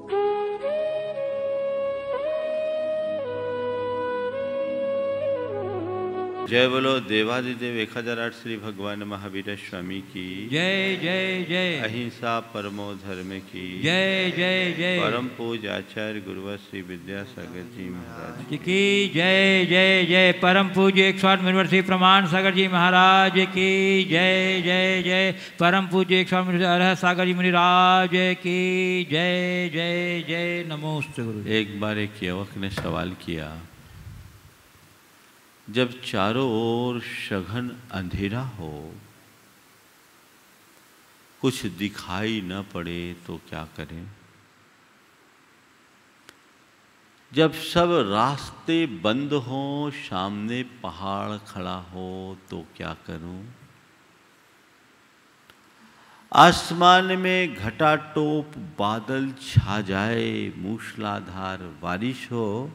[0.00, 0.21] Hey.
[6.52, 12.34] जय बोलो देवादिदेव एक हज़ार आठ श्री भगवान महावीर स्वामी की। जय जय जय। अहिंसा
[12.52, 19.08] परमो धर्म की। जय जय जय। परम पूज आचार्य गुरुवर श्री विद्यासागर जी महाराज की।
[19.14, 24.60] जय जय जय। परम पूज्य एक सौ आठ यूनिवर्सिटी प्रमाण सागर जी महाराज की। जय
[24.60, 28.60] जय जय। परम पूज्य एक सौ आठ अरह सागर जी मुनिराज की।
[29.10, 33.52] जय जय जय। नमोस्त गुरु एक बार एक युवक ने सवाल किया।
[35.70, 38.94] जब चारों ओर सघन अंधेरा हो,
[41.40, 44.06] कुछ दिखाई न पड़े तो क्या करें?
[47.32, 53.54] जब सब रास्ते बंद हों, सामने पहाड़ खड़ा हो तो क्या करूँ?
[56.32, 62.70] आसमान में घटा टोप बादल छा जाए, मूसलाधार बारिश हो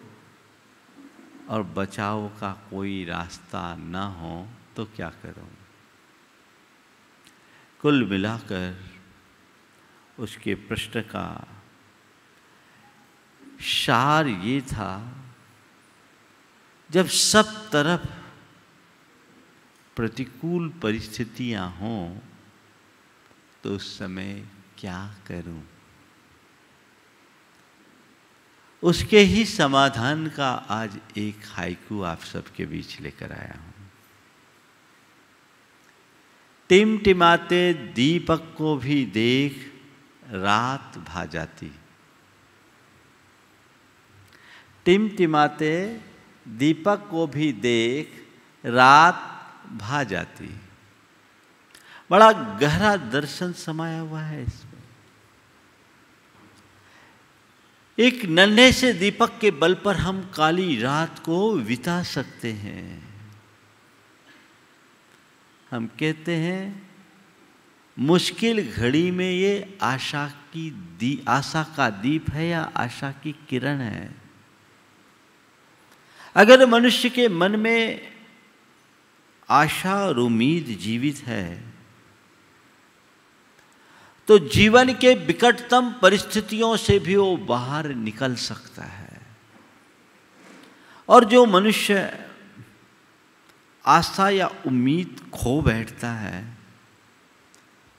[1.49, 5.49] और बचाव का कोई रास्ता न हो तो क्या करूँ?
[7.81, 8.75] कुल मिलाकर
[10.19, 11.27] उसके प्रश्न का
[13.61, 14.91] सार ये था,
[16.89, 18.07] जब सब तरफ़
[19.95, 22.17] प्रतिकूल परिस्थितियाँ हों
[23.63, 24.33] तो उस समय
[24.77, 25.63] क्या करूँ?
[28.87, 33.73] उसके ही समाधान का आज एक हाइकू आप सबके बीच लेकर आया हूँ।
[36.69, 39.53] टिमटिमाते दीपक को भी देख
[40.33, 41.71] रात भा जाती
[44.85, 45.75] टिमटिमाते
[46.45, 48.13] दीपक को भी देख
[48.63, 49.21] रात
[49.81, 50.49] भा जाती
[52.09, 54.66] बड़ा गहरा दर्शन समाया हुआ है इसमें।
[57.99, 63.07] एक नन्हे से दीपक के बल पर हम काली रात को बिता सकते हैं।
[65.71, 66.89] हम कहते हैं,
[67.99, 73.77] मुश्किल घड़ी में ये आशा की दी, आशा का दीप है या आशा की किरण
[73.77, 74.15] है?
[76.35, 78.01] अगर मनुष्य के मन में
[79.49, 81.76] आशा और उम्मीद जीवित है
[84.27, 89.21] तो जीवन के विकटतम परिस्थितियों से भी वो बाहर निकल सकता है।
[91.09, 92.25] और जो मनुष्य
[93.85, 96.57] आशा या उम्मीद खो बैठता है,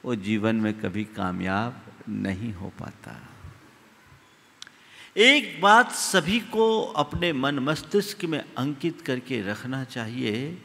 [0.05, 3.29] वो जीवन में कभी कामयाब नहीं हो पाता।
[5.17, 10.63] एक बात सभी को अपने मन मस्तिष्क में अंकित करके रखना चाहिए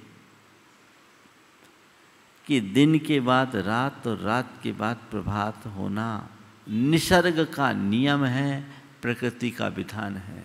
[2.47, 6.29] कि दिन के बाद, रात और रात के बाद प्रभात होना
[6.69, 8.71] निसर्ग का नियम है,
[9.01, 10.43] प्रकृति का विधान है।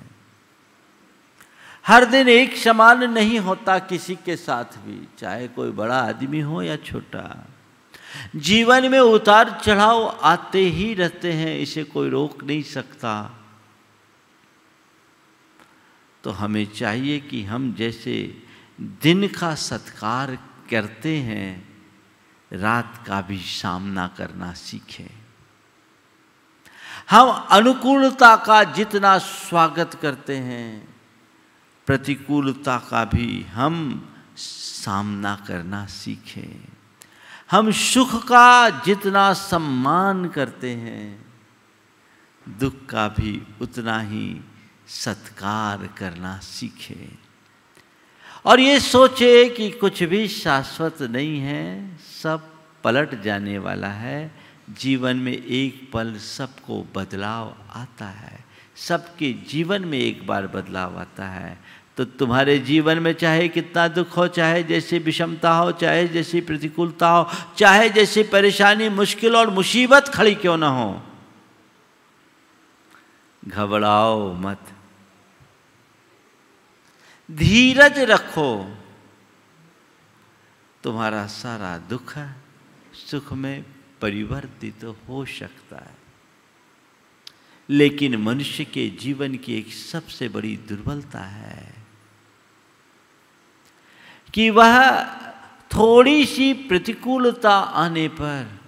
[1.87, 6.63] हर दिन एक समान नहीं होता किसी के साथ भी, चाहे कोई बड़ा आदमी हो
[6.63, 7.49] या छोटा।
[8.37, 13.45] जीवन में उतार चढ़ाव आते ही रहते हैं, इसे कोई रोक नहीं सकता।
[16.25, 18.43] तो हमें चाहिए कि हम जैसे
[18.81, 20.39] दिन का सत्कार
[20.71, 21.68] करते हैं
[22.53, 25.11] रात का भी सामना करना सीखें।
[27.11, 30.97] हम अनुकूलता का जितना स्वागत करते हैं,
[31.87, 33.75] प्रतिकूलता का भी हम
[34.37, 36.69] सामना करना सीखें।
[37.51, 41.27] हम सुख का जितना सम्मान करते हैं,
[42.47, 44.41] दुख का भी उतना ही
[44.89, 47.28] सत्कार करना सीखें।
[48.45, 52.49] और ये सोचे कि कुछ भी शाश्वत नहीं है, सब
[52.85, 54.35] पलट जाने वाला है।
[54.71, 58.45] जीवन में एक पल सबको बदलाव आता है।
[58.77, 61.59] सबके जीवन में एक बार बदलाव आता है।
[61.97, 67.09] तो तुम्हारे जीवन में चाहे कितना दुख हो, चाहे जैसी विषमता हो, चाहे जैसी प्रतिकूलता
[67.09, 67.29] हो,
[67.59, 71.03] चाहे जैसी परेशानी, मुश्किल और मुसीबत खड़ी क्यों ना हो।
[73.49, 74.61] घबराओ मत।
[77.31, 78.77] धीरज रखो।
[80.83, 82.19] तुम्हारा सारा दुख
[82.95, 83.65] सुख में
[84.01, 85.97] परिवर्तित तो हो सकता है।
[87.71, 91.75] लेकिन मनुष्य के जीवन की एक सबसे बड़ी दुर्बलता है
[94.35, 95.05] कि वह
[95.65, 98.61] थोड़ी सी प्रतिकूलता आने पर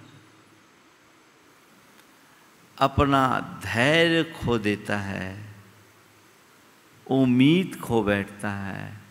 [2.77, 5.50] अपना धैर्य खो देता है।
[7.07, 9.01] उम्मीद खो बैठता है,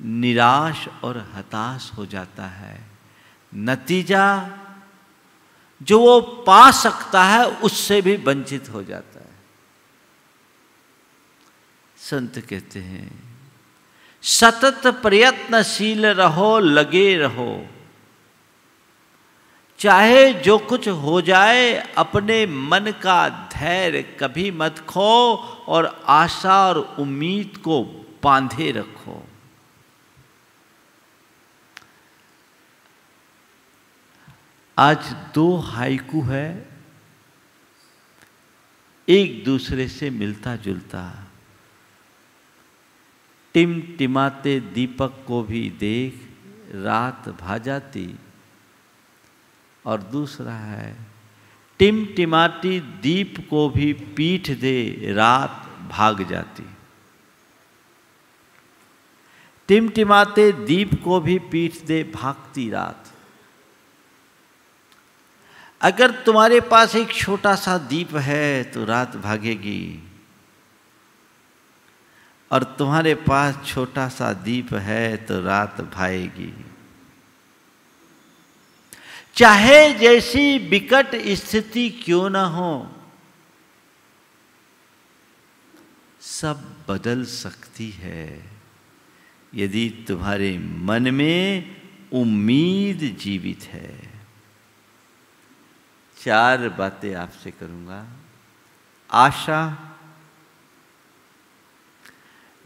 [0.00, 2.80] निराश और हताश हो जाता है।
[3.54, 4.50] नतीजा
[5.82, 9.34] जो वो पा सकता है, उससे भी वंचित हो जाता है।
[11.98, 13.38] संत कहते हैं,
[14.22, 17.73] सतत प्रयत्नशील रहो, लगे रहो।
[19.78, 25.34] चाहे जो कुछ हो जाए, अपने मन का धैर्य कभी मत खो
[25.68, 27.82] और आशा और उम्मीद को
[28.22, 29.22] बांधे रखो।
[34.78, 36.48] आज दो हाइकू है,
[39.08, 41.02] एक दूसरे से मिलता जुलता
[43.54, 46.28] टिम टिमाते दीपक को भी देख
[46.74, 48.06] रात भा जाती।
[49.84, 50.94] और दूसरा है
[51.80, 56.62] टिम टिमाटी दीप को भी पीठ दे रात भाग जाती।
[59.68, 63.12] टिमटिमाते दीप को भी पीठ दे भागती रात।
[65.80, 70.02] अगर तुम्हारे पास एक छोटा सा दीप है तो रात भागेगी,
[72.50, 76.52] और तुम्हारे पास छोटा सा दीप है तो रात भाएगी
[79.36, 82.96] चाहे जैसी विकट स्थिति क्यों ना हो,
[86.20, 88.50] सब बदल सकती है।
[89.54, 91.76] यदि तुम्हारे मन में
[92.12, 94.22] उम्मीद जीवित है।
[96.22, 98.06] चार बातें आपसे करूँगा।
[99.10, 99.92] आशा,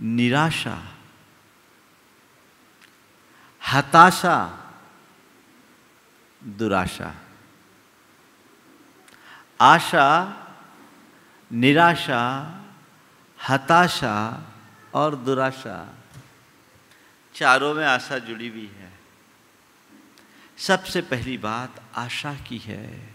[0.00, 0.96] निराशा,
[3.62, 4.64] हताशा
[6.44, 7.14] दुराशा।
[9.60, 10.34] आशा,
[11.52, 12.54] निराशा,
[13.48, 14.44] हताशा
[14.94, 15.94] और दुराशा।
[17.34, 18.98] चारों में आशा जुड़ी हुई है।
[20.58, 23.14] सबसे पहली बात आशा की है।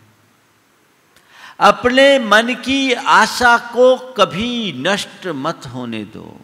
[1.60, 6.42] अपने मन की आशा को कभी नष्ट मत होने दो।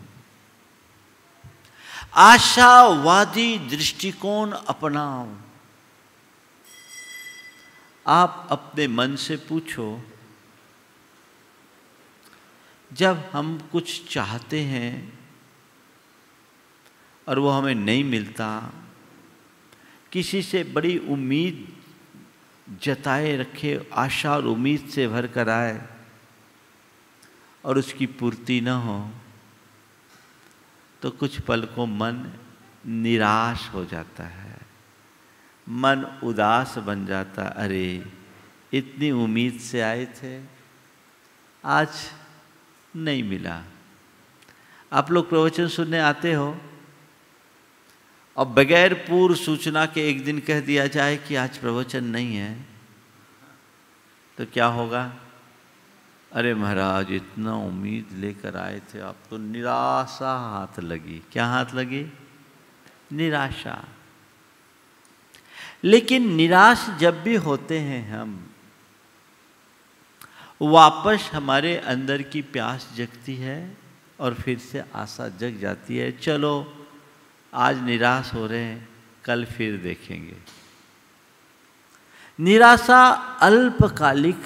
[2.16, 5.49] आशावादी दृष्टिकोण अपनाओ।
[8.10, 10.02] आप अपने मन से पूछो,
[12.92, 15.20] जब हम कुछ चाहते हैं
[17.28, 18.50] और वो हमें नहीं मिलता,
[20.12, 21.68] किसी से बड़ी उम्मीद
[22.82, 25.82] जताए रखे, आशा और उम्मीद से भर कर आए
[27.64, 29.00] और उसकी पूर्ति न हो
[31.02, 32.26] तो कुछ पल को मन
[32.86, 34.59] निराश हो जाता है।
[35.70, 38.06] मन उदास बन जाता, अरे,
[38.74, 40.42] इतनी उम्मीद से आए थे,
[41.66, 41.90] आज
[42.96, 43.64] नहीं मिला।
[44.94, 46.62] आप लोग प्रवचन सुनने आते हो,
[48.38, 52.66] और बगैर पूर्व सूचना के एक दिन कह दिया जाए कि आज प्रवचन नहीं है
[54.38, 55.14] तो क्या होगा?
[56.34, 62.14] अरे महाराज, इतना उम्मीद लेकर आए थे आप तो निराशा हाथ लगी। क्या हाथ लगी?
[63.12, 63.86] निराशा।
[65.84, 68.54] लेकिन निराश जब भी होते हैं हम,
[70.62, 73.78] वापस हमारे अंदर की प्यास जगती है
[74.20, 76.88] और फिर से आशा जग जाती है, चलो
[77.54, 78.90] आज निराश हो रहे हैं,
[79.26, 80.38] कल फिर देखेंगे।
[82.40, 83.10] निराशा
[83.42, 84.38] अल्पकालिक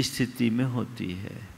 [0.00, 1.48] स्थिति में होती है।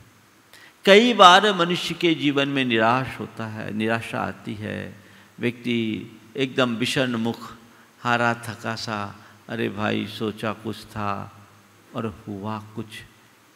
[0.84, 4.96] कई बार मनुष्य के जीवन में निराश होता है, निराशा आती है,
[5.40, 7.52] व्यक्ति एकदम विषण मुख,
[8.00, 9.16] हारा थका सा
[9.48, 11.32] अरे भाई सोचा कुछ था
[11.94, 12.86] और हुआ कुछ।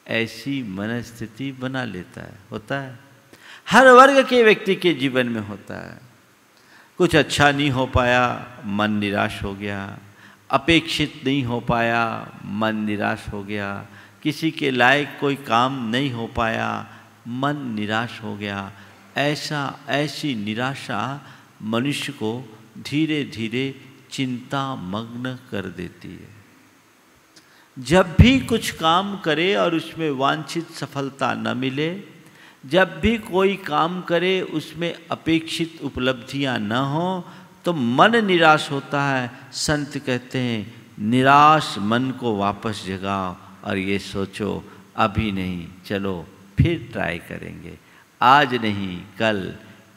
[0.08, 2.98] ऐसी मनस्थिति बना लेता है, होता है।
[3.70, 6.00] हर वर्ग के व्यक्ति के जीवन में होता है।
[6.98, 9.98] कुछ अच्छा नहीं हो पाया, मन निराश हो गया।
[10.50, 13.86] अपेक्षित नहीं हो पाया, मन निराश हो गया।
[14.22, 16.86] किसी के लायक कोई काम नहीं हो पाया,
[17.28, 18.72] मन निराश हो गया।
[19.16, 21.20] ऐसा, ऐसी निराशा
[21.62, 23.74] मनुष्य को धीरे धीरे
[24.10, 26.36] चिंता मग्न कर देती है।
[27.78, 32.02] जब भी कुछ काम करे और उसमें वांछित सफलता न मिले,
[32.66, 37.24] जब भी कोई काम करे, उसमें अपेक्षित उपलब्धियाँ न हो
[37.64, 43.98] तो मन निराश होता है। संत कहते हैं, निराश मन को वापस जगाओ। और ये
[43.98, 44.64] सोचो,
[44.96, 46.26] अभी नहीं, चलो
[46.58, 47.78] फिर ट्राई करेंगे।
[48.22, 49.54] आज नहीं, कल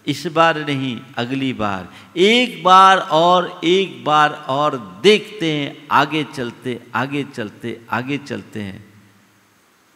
[0.08, 6.88] इस बार नहीं, अगली बार। एक बार और, एक बार और देखते हैं, आगे चलते
[6.96, 8.94] आगे चलते आगे चलते हैं।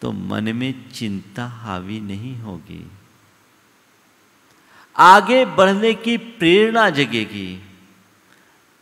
[0.02, 2.92] तो मन में चिंता हावी नहीं होगी।
[4.98, 7.64] आगे बढ़ने की प्रेरणा जगेगी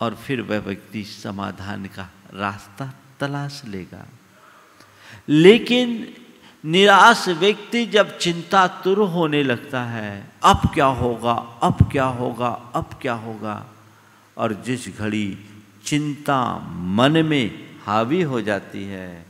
[0.01, 4.07] और फिर वह व्यक्ति समाधान का रास्ता तलाश लेगा।
[5.29, 6.13] लेकिन
[6.65, 12.89] निराश व्यक्ति जब चिंता तुर होने लगता है, अब क्या होगा, अब क्या होगा, अब
[13.01, 13.65] क्या होगा?
[14.37, 15.37] और जिस घड़ी
[15.85, 19.25] चिंता मन में हावी हो जाती है,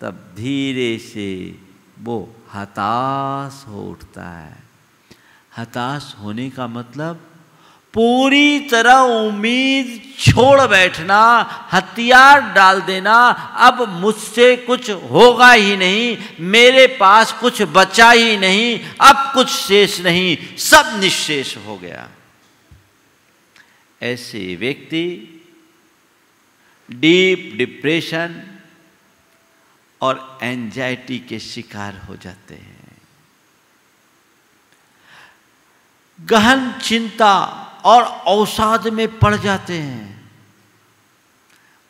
[0.00, 1.58] तब धीरे से
[2.00, 4.56] वो हताश हो उठता है।
[5.58, 7.33] हताश होने का मतलब
[7.94, 11.20] पूरी तरह उम्मीद छोड़ बैठना,
[11.72, 18.80] हथियार डाल देना, अब मुझसे कुछ होगा ही नहीं, मेरे पास कुछ बचा ही नहीं,
[19.00, 22.08] अब कुछ शेष नहीं, सब निशेष हो गया।
[24.02, 25.30] ऐसे व्यक्ति,
[26.90, 28.42] डीप डिप्रेशन
[30.00, 32.96] और एंजाइटी के शिकार हो जाते हैं।
[36.20, 40.30] गहन चिंता और अवसाद में पड़ जाते हैं।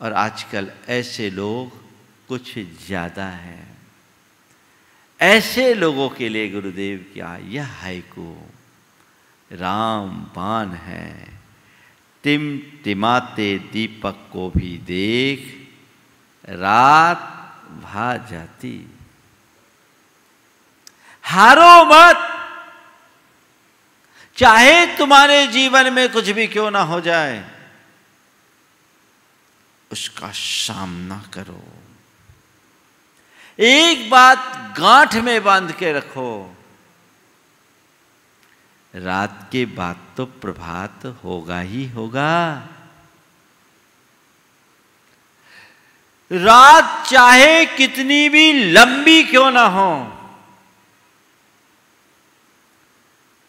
[0.00, 1.82] और आजकल ऐसे लोग
[2.28, 3.76] कुछ ज़्यादा हैं।
[5.20, 8.48] ऐसे लोगों के लिए गुरुदेव क्या, यह हाइको
[9.50, 11.38] राम पान है।
[12.24, 15.40] टिम टिमाते दीपक को भी देख,
[16.48, 17.18] रात
[17.82, 18.76] भा जाती।
[21.24, 22.30] हारो मत!
[24.36, 27.50] चाहे तुम्हारे जीवन में कुछ भी क्यों ना हो जाए,
[29.90, 31.62] उसका सामना करो।
[33.58, 36.56] एक बात गांठ में बाँध के रखो।
[38.94, 42.68] रात के बाद तो प्रभात होगा ही होगा।
[46.30, 50.13] रात चाहे कितनी भी लंबी क्यों ना हो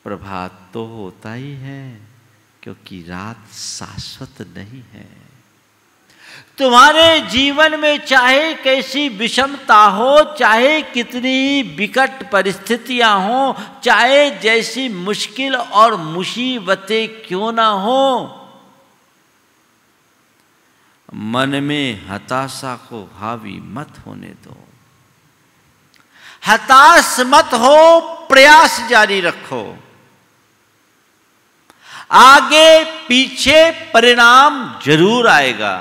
[0.06, 2.00] प्रभात तो होता ही है,
[2.64, 5.08] क्योंकि रात शाश्वत नहीं है।
[6.58, 15.56] तुम्हारे जीवन में चाहे कैसी विषमता हो, चाहे कितनी विकट परिस्थितियाँ हो, चाहे जैसी मुश्किल
[15.56, 18.42] और मुसीबतें क्यों ना हो,
[21.10, 24.58] मन में हताशा को हावी मत होने दो।
[26.48, 29.64] हताश मत हो, प्रयास जारी रखो।
[32.12, 33.60] आगे पीछे
[33.94, 35.76] परिणाम ज़रूर आएगा।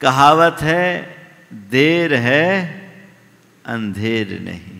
[0.00, 0.88] कहावत है
[1.70, 2.46] देर है
[3.64, 4.75] अंधेर नहीं।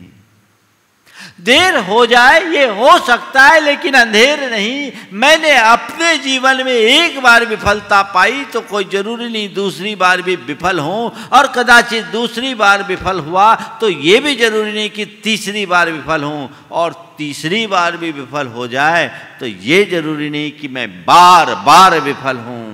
[1.46, 7.20] देर हो जाए, ये हो सकता है, लेकिन अंधेर नहीं। मैंने अपने जीवन में एक
[7.22, 12.54] बार विफलता पाई तो कोई ज़रूरी नहीं दूसरी बार भी विफल हो। और कदाचित दूसरी
[12.56, 17.66] बार विफल हुआ तो ये भी ज़रूरी नहीं कि तीसरी बार विफल हो। और तीसरी
[17.66, 19.06] बार भी विफल हो जाए
[19.40, 22.64] तो ये ज़रूरी नहीं कि मैं बार बार विफल हूँ।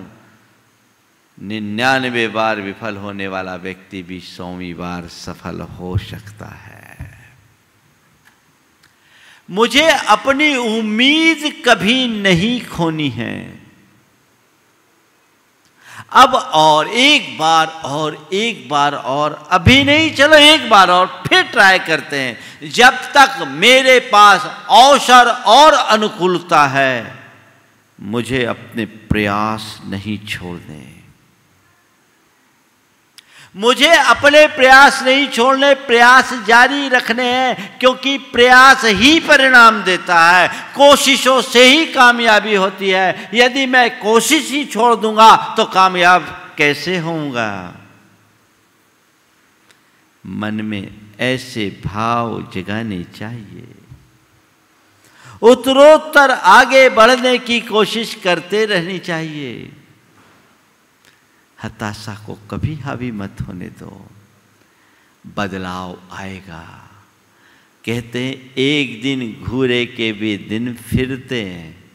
[1.38, 6.81] निन्यानवे बार विफल होने वाला व्यक्ति भी सौवीं बार सफल हो सकता है।
[9.50, 13.62] मुझे अपनी उम्मीद कभी नहीं खोनी है।
[16.12, 21.42] अब और एक बार और एक बार और, अभी नहीं, चलो एक बार और फिर
[21.42, 22.38] ट्राई करते हैं।
[22.70, 27.18] जब तक मेरे पास अवसर और अनुकूलता है,
[28.00, 30.91] मुझे अपने प्रयास नहीं छोड़ छोड़ने।
[33.56, 40.48] मुझे अपने प्रयास नहीं छोड़ने, प्रयास जारी रखने हैं, क्योंकि प्रयास ही परिणाम देता है।
[40.48, 46.98] कोशिशों से ही कामयाबी होती है। यदि मैं कोशिश ही छोड़ दूँगा तो कामयाब कैसे
[46.98, 47.74] होऊँगा?
[50.26, 50.88] मन में
[51.20, 53.68] ऐसे भाव जगाने चाहिए।
[55.42, 59.72] उत्तरोत्तर आगे बढ़ने की कोशिश करते रहनी चाहिए।
[61.62, 64.06] हताशा को कभी हावी मत होने दो।
[65.36, 66.90] बदलाव आएगा।
[67.84, 71.90] कहते हैं, एक दिन घूरे के भी दिन फिरते हैं।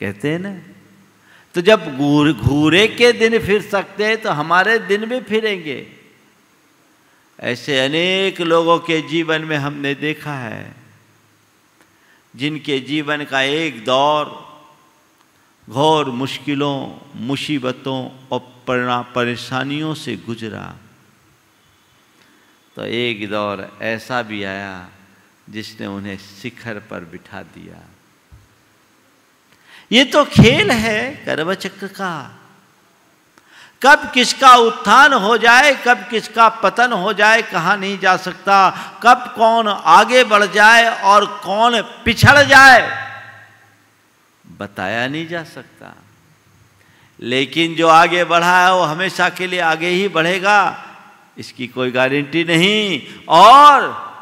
[0.00, 0.58] कहते हैं ना?
[1.54, 1.96] तो जब
[2.42, 5.86] घूरे के दिन फिर सकते हैं तो हमारे दिन भी फिरेंगे।
[7.40, 10.74] ऐसे अनेक लोगों के जीवन में हमने देखा है,
[12.36, 14.51] जिनके जीवन का एक दौर
[15.70, 20.76] घोर मुश्किलों, मुसीबतों और परेशानियों से गुजरा।
[22.76, 24.88] तो एक दौर ऐसा भी आया
[25.50, 27.88] जिसने उन्हें शिखर पर बिठा दिया।
[29.92, 32.38] ये तो खेल है कर्मचक्र का।
[33.82, 38.70] कब किसका उत्थान हो जाए, कब किसका पतन हो जाए, कहा नहीं जा सकता।
[39.02, 43.11] कब कौन आगे बढ़ जाए और कौन पिछड़ जाए।
[44.58, 45.94] बताया नहीं जा सकता।
[47.20, 50.84] लेकिन जो आगे बढ़ा है, वो हमेशा के लिए आगे ही बढ़ेगा।
[51.38, 54.12] इसकी कोई गारंटी नहीं। और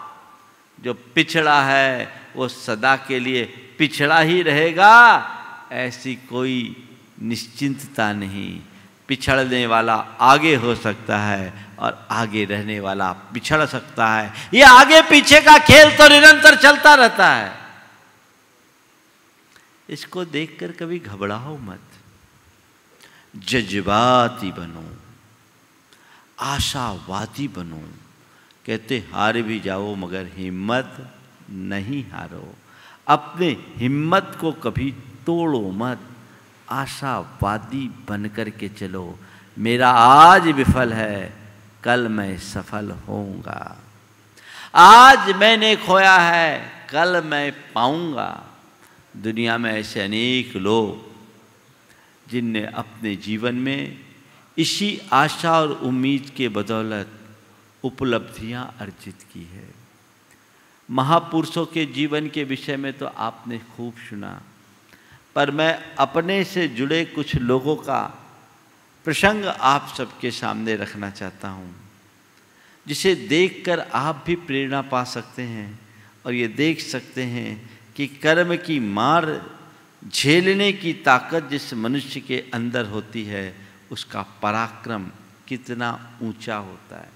[0.81, 3.45] जो पिछड़ा है, वो सदा के लिए
[3.79, 5.29] पिछड़ा ही रहेगा।
[5.73, 6.89] ऐसी कोई
[7.23, 8.61] निश्चिंतता नहीं।
[9.09, 15.03] पिछड़ने वाला आगे हो सकता है और आगे रहने वाला पिछड़ सकता है। ये आगे
[15.03, 17.60] पीछे का खेल तो निरंतर चलता रहता है।
[19.91, 21.81] इसको देखकर कभी घबराओ मत।
[23.37, 24.97] जज्बाती बनो,
[26.41, 27.89] आशावादी बनो,
[28.67, 31.15] कहते हार भी जाओ मगर हिम्मत
[31.51, 32.55] नहीं हारो।
[33.09, 34.91] अपने हिम्मत को कभी
[35.27, 36.01] तोड़ो मत,
[36.71, 39.19] आशावादी बन कर के चलो।
[39.59, 41.37] मेरा आज विफल है,
[41.85, 43.77] कल मैं सफल होऊँगा।
[44.75, 48.50] आज मैंने खोया है, कल मैं पाऊँगा।
[49.17, 51.09] दुनिया में ऐसे अनेक लोग
[52.31, 53.99] जिनने अपने जीवन में
[54.57, 57.19] इसी आशा और उम्मीद के बदौलत
[57.85, 59.69] उपलब्धियाँ अर्जित की है।
[60.89, 64.41] महापुरुषों के जीवन के विषय में तो आपने खूब सुना,
[65.37, 68.03] पर मैं अपने से जुड़े कुछ लोगों का
[69.07, 71.75] प्रसंग आप सबके सामने रखना चाहता हूँ,
[72.87, 75.79] जिसे देखकर आप भी प्रेरणा पा सकते हैं
[76.27, 79.27] और ये देख सकते हैं कि कर्म की मार
[80.09, 83.55] झेलने की ताकत जिस मनुष्य के अंदर होती है,
[83.93, 85.05] उसका पराक्रम
[85.49, 87.11] कितना ऊँचा होता है।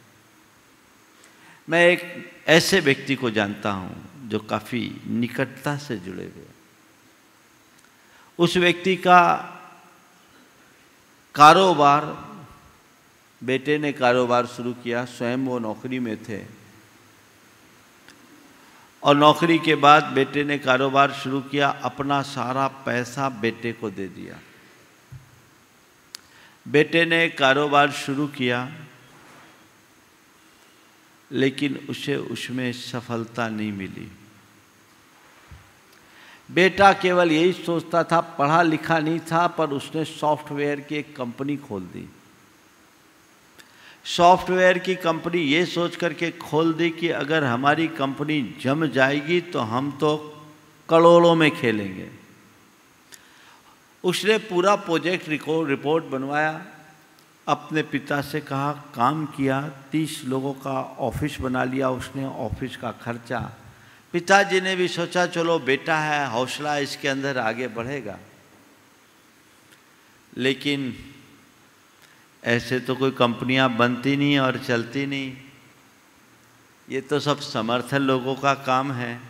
[1.68, 2.02] मैं एक
[2.46, 6.44] ऐसे व्यक्ति को जानता हूँ जो काफ़ी निकटता से जुड़े हुए
[8.38, 9.20] उस व्यक्ति का
[11.34, 12.04] कारोबार,
[13.42, 16.42] बेटे ने कारोबार शुरू किया, स्वयं वो नौकरी में थे।
[19.04, 24.08] और नौकरी के बाद बेटे ने कारोबार शुरू किया, अपना सारा पैसा बेटे को दे
[24.08, 24.38] दिया।
[26.68, 28.72] बेटे ने कारोबार शुरू किया,
[31.32, 34.12] लेकिन उसे उसमें सफलता नहीं मिली।
[36.50, 41.56] बेटा केवल यही सोचता था, पढ़ा लिखा नहीं था, पर उसने सॉफ्टवेयर की एक कंपनी
[41.56, 42.08] खोल दी।
[44.06, 49.58] सॉफ्टवेयर की कंपनी ये सोच करके खोल दी कि अगर हमारी कंपनी जम जाएगी तो
[49.58, 50.16] हम तो
[50.88, 52.10] करोड़ों में खेलेंगे।
[54.04, 56.66] उसने पूरा प्रोजेक्ट रिपोर्ट बनवाया,
[57.46, 59.60] अपने पिता से कहा, काम किया,
[59.92, 63.40] तीस लोगों का ऑफ़िस बना लिया उसने, ऑफ़िस का खर्चा।
[64.14, 68.18] पिताजी ने भी सोचा, चलो बेटा है, हौसला इसके अंदर आगे बढ़ेगा।
[70.36, 70.94] लेकिन
[72.44, 75.36] ऐसे तो कोई कंपनियाँ बनती नहीं और चलती नहीं।
[76.90, 79.20] ये तो सब समर्थन लोगों का काम है।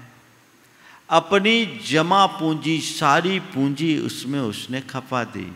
[1.10, 5.52] अपनी जमा पूंजी, सारी पूंजी उसमें उसने खपा दी।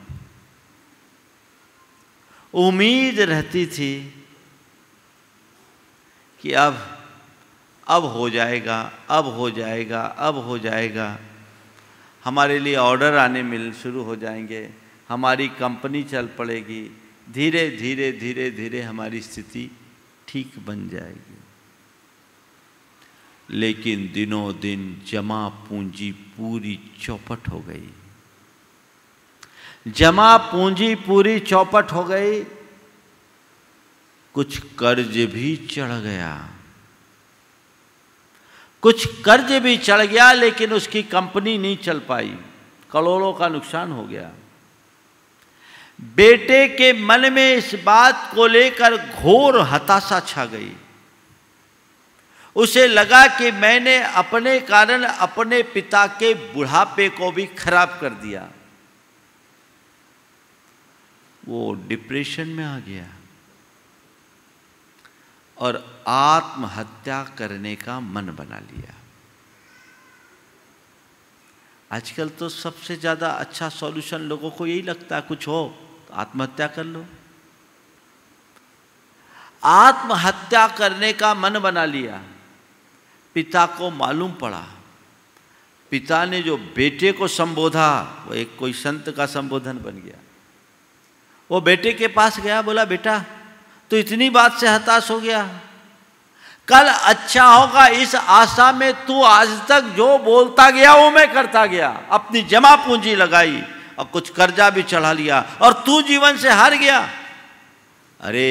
[2.54, 4.24] उम्मीद रहती थी
[6.40, 6.94] कि अब
[7.88, 11.18] अब हो जाएगा, अब हो जाएगा, अब हो जाएगा।
[12.24, 14.70] हमारे लिए ऑर्डर आने मिल, शुरू हो जाएँगे।
[15.08, 19.70] हमारी कंपनी चल पड़ेगी। धीरे धीरे धीरे धीरे हमारी स्थिति
[20.28, 21.38] ठीक बन जाएगी।
[23.50, 27.88] लेकिन दिनों दिन जमा पूंजी पूरी चौपट हो गई।
[29.88, 32.42] जमा पूंजी पूरी चौपट हो गई,
[34.34, 36.50] कुछ कर्ज भी चढ़ गया।
[38.82, 42.36] कुछ कर्ज भी चढ़ गया, लेकिन उसकी कंपनी नहीं चल पाई।
[42.90, 44.32] करोड़ों का नुकसान हो गया।
[45.98, 50.72] बेटे के मन में इस बात को लेकर घोर हताशा छा गई।
[52.56, 58.48] उसे लगा कि मैंने अपने कारण अपने पिता के बुढ़ापे को भी खराब कर दिया।
[61.42, 63.06] वो डिप्रेशन में आ गया
[65.56, 65.76] और
[66.08, 68.94] आत्महत्या करने का मन बना लिया।
[71.90, 76.66] आजकल तो सबसे ज़्यादा अच्छा सॉल्यूशन लोगों को यही लगता है, कुछ हो। तो आत्महत्या
[76.66, 77.06] कर लो।
[79.64, 82.22] आत्महत्या करने का मन बना लिया।
[83.34, 84.66] पिता को मालूम पड़ा।
[85.90, 90.18] पिता ने जो बेटे को संबोधा, वो एक कोई संत का संबोधन बन गया।
[91.50, 93.24] वो बेटे के पास गया, बोला, बेटा
[93.90, 95.60] तो इतनी बात से हताश हो गया।
[96.68, 101.66] कल अच्छा होगा इस आशा में तू आज तक जो बोलता गया, वो मैं करता
[101.66, 103.64] गया। अपनी जमा पूंजी लगाई।
[103.98, 106.98] और कुछ कर्जा भी चढ़ा लिया और तू जीवन से हार गया।
[108.20, 108.48] अरे,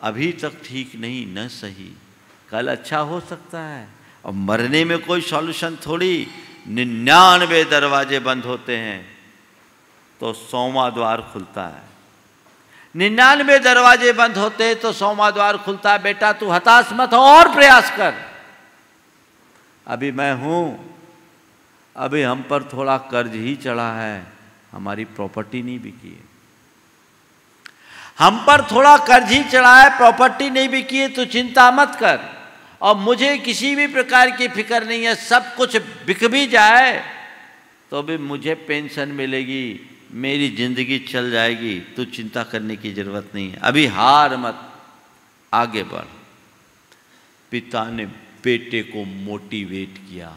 [0.00, 1.96] अभी तक ठीक नहीं, न सही।
[2.50, 3.88] कल अच्छा हो सकता है।
[4.24, 6.26] और मरने में कोई सॉल्यूशन थोड़ी,
[6.68, 9.18] निन्यानवे दरवाजे बंद होते हैं
[10.20, 11.82] तो सौवा द्वार खुलता है।
[12.94, 17.18] निन्यानवे दरवाजे बंद होते हैं तो सौमा द्वार खुलता है। बेटा, तू हताश मत हो,
[17.18, 18.14] और प्रयास कर।
[19.86, 20.95] अभी मैं हूँ
[21.96, 24.26] अभी हम पर थोड़ा कर्ज ही चढ़ा है।
[24.72, 26.24] हमारी प्रॉपर्टी नहीं बिकी है।
[28.18, 32.18] हम पर थोड़ा कर्ज ही चढ़ा है प्रॉपर्टी नहीं बिकी है तो चिंता मत कर।
[32.80, 36.92] और मुझे किसी भी प्रकार की फ़िक्र नहीं है, सब कुछ बिक भी जाए
[37.92, 39.80] तो भी मुझे पेंशन मिलेगी,
[40.12, 44.58] मेरी ज़िंदगी चल जाएगी तो चिंता करने की ज़रूरत नहीं है। अभी हार मत,
[45.52, 46.04] आगे बढ़।
[47.52, 48.06] पिता ने
[48.44, 50.36] बेटे को मोटिवेट किया।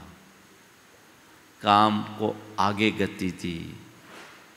[1.61, 3.75] काम को आगे गति दी,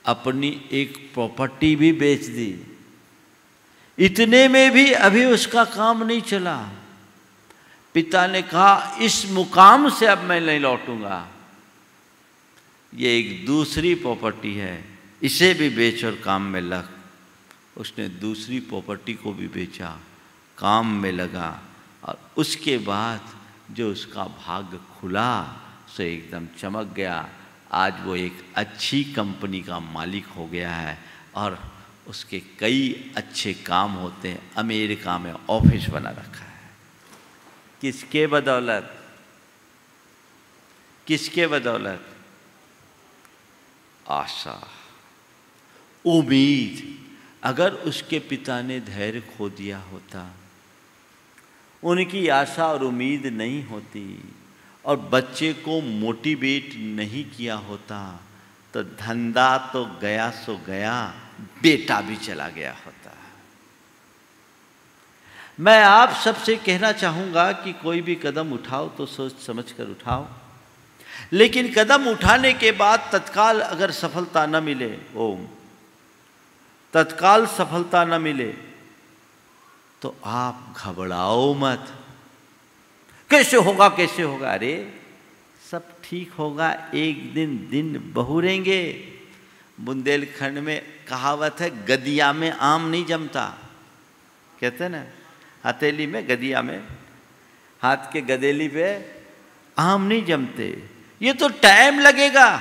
[0.05, 2.77] अपनी एक प्रॉपर्टी भी बेच दी।
[3.97, 6.57] इतने में भी अभी उसका काम नहीं चला।
[7.93, 11.27] पिता ने कहा, इस मुकाम से अब मैं नहीं लौटूँगा।
[12.93, 14.85] ये एक दूसरी प्रॉपर्टी है,
[15.21, 16.89] इसे भी बेच और काम में लग।
[17.77, 19.99] उसने दूसरी प्रॉपर्टी को भी बेचा,
[20.57, 21.61] काम में लगा
[22.03, 23.21] और उसके बाद
[23.75, 25.59] जो उसका भाग्य खुला
[25.97, 27.29] से एकदम चमक गया।
[27.71, 30.99] आज वो एक अच्छी कंपनी का मालिक हो गया है
[31.35, 31.73] और
[32.07, 36.69] उसके कई अच्छे काम होते हैं। अमेरिका में ऑफ़िस बना रखा है।
[37.81, 39.07] किसके बदौलत?
[41.07, 42.15] किसके बदौलत?
[44.09, 44.67] आशा।
[46.05, 46.99] उम्मीद।
[47.43, 50.35] अगर उसके पिता ने धैर्य खो दिया होता,
[51.83, 54.35] उनकी आशा और उम्मीद नहीं होती
[54.85, 57.99] और बच्चे को मोटिवेट नहीं किया होता
[58.73, 60.93] तो धंधा तो गया सो गया,
[61.61, 63.11] बेटा भी चला गया होता।
[65.59, 70.27] मैं आप सबसे कहना चाहूँगा कि कोई भी कदम उठाओ तो सोच समझ कर उठाओ।
[71.33, 75.47] लेकिन कदम उठाने के बाद तत्काल अगर सफलता न मिले, ओम,
[76.93, 78.51] तत्काल सफलता न मिले
[80.01, 81.93] तो आप घबराओ मत।
[83.33, 84.53] कैसे होगा कैसे होगा?
[84.53, 84.93] अरे,
[85.71, 89.13] सब ठीक होगा, एक दिन दिन बहुरेंगे।
[89.79, 93.71] बुंदेलखंड में कहावत है, गदिया में आम नहीं जमता।
[94.61, 95.05] कहते ना,
[95.65, 96.83] हथेली में, गदिया में,
[97.81, 99.05] हाथ के गदेली पे
[99.77, 100.83] आम नहीं जमते।
[101.21, 102.59] ये तो टाइम लगेगा।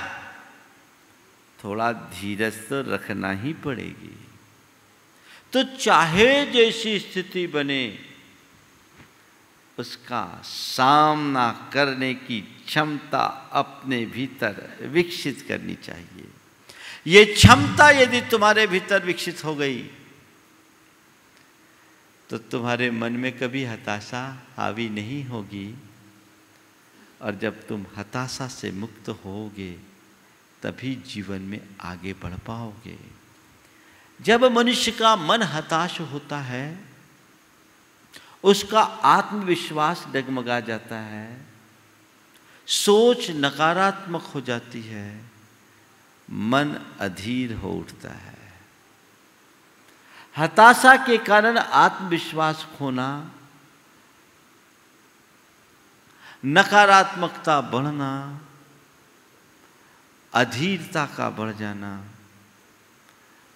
[1.65, 4.29] थोड़ा धीरज तो रखना ही पड़ेगी।
[5.53, 7.99] तो चाहे जैसी स्थिति बने
[9.79, 16.29] उसका सामना करने की क्षमता अपने भीतर विकसित करनी चाहिए।
[17.07, 19.83] ये क्षमता यदि तुम्हारे भीतर विकसित हो गई
[22.31, 24.23] तो तुम्हारे मन में कभी हताशा
[24.57, 25.75] हावी नहीं होगी,
[27.21, 29.71] और जब तुम हताशा से मुक्त होगे,
[30.63, 32.97] तभी जीवन में आगे बढ़ पाओगे।
[34.21, 36.67] जब मनुष्य का मन हताश होता है
[38.45, 41.47] उसका आत्मविश्वास डगमगा जाता है।
[42.67, 45.25] सोच नकारात्मक हो जाती है।
[46.31, 48.63] मन अधीर हो उठता है।
[50.37, 53.31] हताशा के कारण आत्मविश्वास खोना,
[56.45, 58.41] नकारात्मकता बढ़ना,
[60.35, 62.05] अधीरता का बढ़ जाना,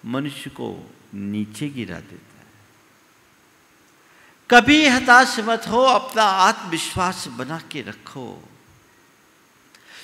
[0.05, 2.36] मनुष्य को नीचे गिरा देता है।
[4.51, 8.49] कभी हताश मत हो, अपना आत्मविश्वास बना के रखो।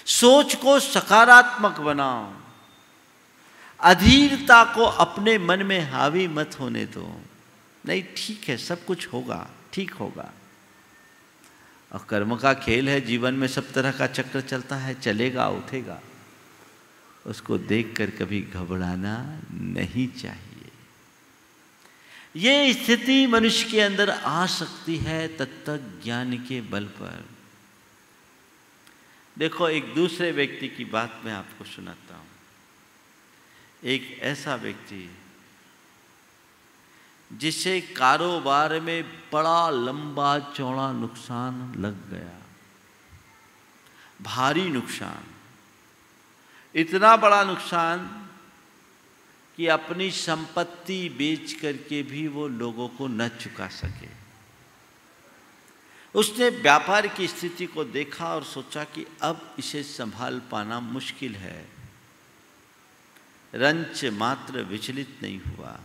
[0.06, 2.34] सोच को सकारात्मक बनाओ।
[3.80, 7.22] अधीरता को अपने मन में हावी मत होने दो।
[7.86, 10.32] नहीं, ठीक है, सब कुछ होगा, ठीक होगा।
[11.94, 16.00] और कर्म का खेल है, जीवन में सब तरह का चक्र चलता है, चलेगा, उठेगा।
[17.26, 20.53] उसको देखकर कभी घबराना नहीं चाहिए।
[22.36, 25.70] ये स्थिति मनुष्य के अंदर आ सकती है तत्त
[26.04, 27.26] ज्ञान के बल पर।
[29.38, 32.28] देखो, एक दूसरे व्यक्ति की बात मैं आपको सुनाता हूँ।
[33.84, 35.18] एक ऐसा व्यक्ति
[37.34, 42.42] जिसे कारोबार में बड़ा लंबा चौड़ा नुकसान लग गया।
[44.22, 45.24] भारी नुकसान।
[46.76, 48.23] इतना बड़ा नुकसान
[49.58, 54.24] कि अपनी संपत्ति बेच करके भी वो लोगों को न चुका सके।
[56.16, 61.70] उसने व्यापार की स्थिति को देखा और सोचा कि अब इसे संभाल पाना मुश्किल है।
[63.56, 65.80] रंच मात्र विचलित नहीं हुआ।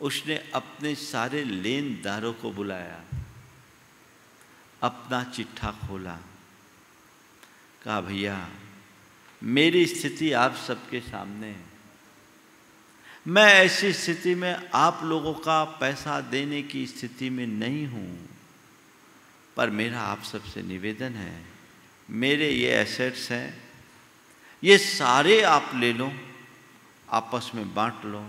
[0.00, 3.04] उसने अपने सारे लेनदारों को बुलाया।
[4.82, 6.18] अपना चिट्ठा खोला।
[7.84, 8.50] कहा, भैया,
[9.42, 11.69] मेरी स्थिति आप सबके सामने है।
[13.26, 18.28] मैं ऐसी स्थिति में आप लोगों का पैसा देने की स्थिति में नहीं हूँ,
[19.56, 21.42] पर मेरा आप सबसे निवेदन है,
[22.08, 23.62] मेरे ये एसेट्स हैं,
[24.62, 26.10] ये सारे आप ले लो,
[27.08, 28.24] आपस में बांट लो।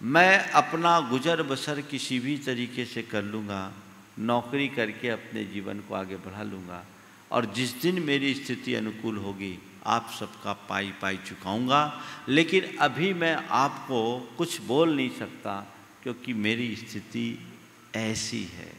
[0.00, 3.72] मैं अपना गुजर बसर किसी भी तरीके से कर लूँगा,
[4.18, 6.84] नौकरी करके अपने जीवन को आगे बढ़ा लूँगा,
[7.32, 13.36] और जिस दिन मेरी स्थिति अनुकूल होगी आप सबका पाई पाई चुकाऊँगा। लेकिन अभी मैं
[13.36, 17.52] आपको कुछ बोल नहीं सकता, क्योंकि मेरी स्थिति
[17.94, 18.72] ऐसी है।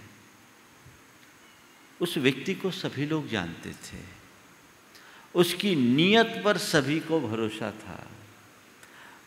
[2.01, 4.17] उस व्यक्ति को सभी लोग जानते थे।
[5.35, 8.07] उसकी नीयत पर सभी को भरोसा था।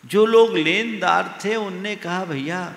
[0.06, 2.74] जो लोग लेनदार थे, उनने कहा, भैया,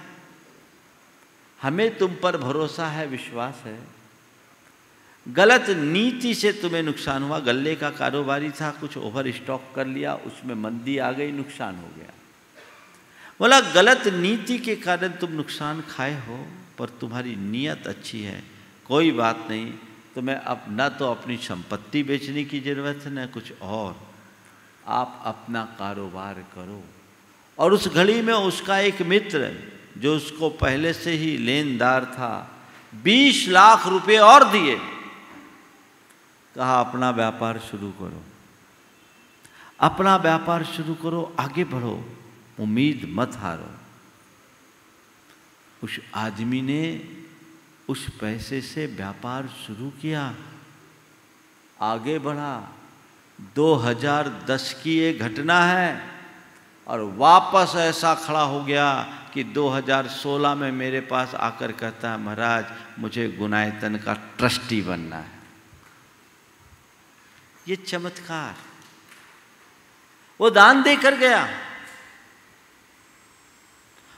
[1.61, 3.92] हमें तुम पर भरोसा है, विश्वास है।
[5.27, 10.15] गलत नीति से तुम्हें नुकसान हुआ। गल्ले का कारोबारी था, कुछ ओवर स्टॉक कर लिया,
[10.15, 12.13] उसमें मंदी आ गई, नुकसान हो गया।
[13.39, 18.43] बोला, गलत नीति के कारण तुम नुकसान खाए हो, पर तुम्हारी नीयत अच्छी है।
[18.87, 19.67] कोई बात नहीं,
[20.15, 24.07] तुम्हें अब न तो अपनी संपत्ति बेचने की ज़रूरत है, न कुछ और।
[24.87, 26.83] आप अपना कारोबार करो।
[27.59, 29.53] और उस घड़ी में उसका एक मित्र,
[29.97, 32.61] जो उसको पहले से ही लेनदार था,
[33.03, 34.79] बीस लाख रुपए और दिए।
[36.55, 38.23] कहा, अपना व्यापार शुरू करो।
[39.79, 42.05] अपना व्यापार शुरू करो, आगे बढ़ो,
[42.59, 43.71] उम्मीद मत हारो।
[45.83, 47.09] उस आदमी ने
[47.89, 50.35] उस पैसे से व्यापार शुरू किया।
[51.81, 52.75] आगे बढ़ा।
[53.55, 56.09] 2010 की ये घटना है
[56.87, 62.65] और वापस ऐसा खड़ा हो गया कि 2016 में मेरे पास आकर कहता है, महाराज,
[62.99, 65.42] मुझे गुनायतन का ट्रस्टी बनना है।
[67.67, 68.55] ये चमत्कार।
[70.39, 71.47] वो दान देकर गया।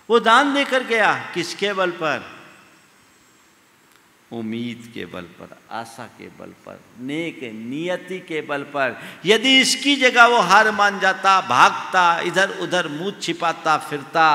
[0.10, 2.36] वो दान देकर गया किसके बल पर?
[4.31, 9.95] उम्मीद के बल पर, आशा के बल पर, नेक, नियति के बल पर। यदि इसकी
[9.95, 14.27] जगह वो हार मान जाता, भागता इधर उधर मुँह छिपाता, फिरता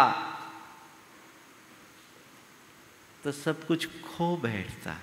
[3.24, 4.96] तो सब कुछ खो बैठता।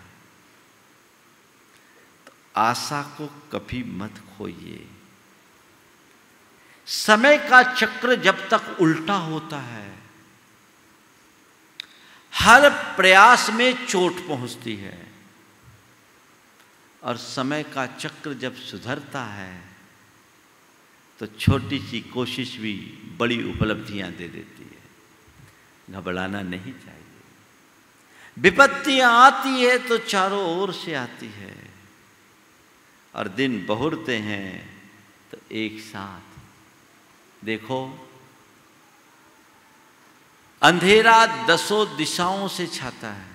[2.57, 4.87] आशा को कभी मत खोइए।
[6.87, 9.91] समय का चक्र जब तक उल्टा होता है,
[12.33, 14.97] हर प्रयास में चोट पहुँचती है
[17.03, 19.55] और समय का चक्र जब सुधरता है
[21.21, 22.73] तो छोटी सी कोशिश भी
[23.19, 27.03] बड़ी उपलब्धियाँ दे देती है। घबराना नहीं चाहिए।
[28.37, 31.66] विपत्तियाँ आती है तो चारों ओर से आती है।
[33.17, 34.81] और दिन बहुरते हैं
[35.31, 36.21] तो एक साथ।
[37.45, 38.09] देखो,
[40.61, 43.27] अंधेरा दसों दिशाओं से छाता है।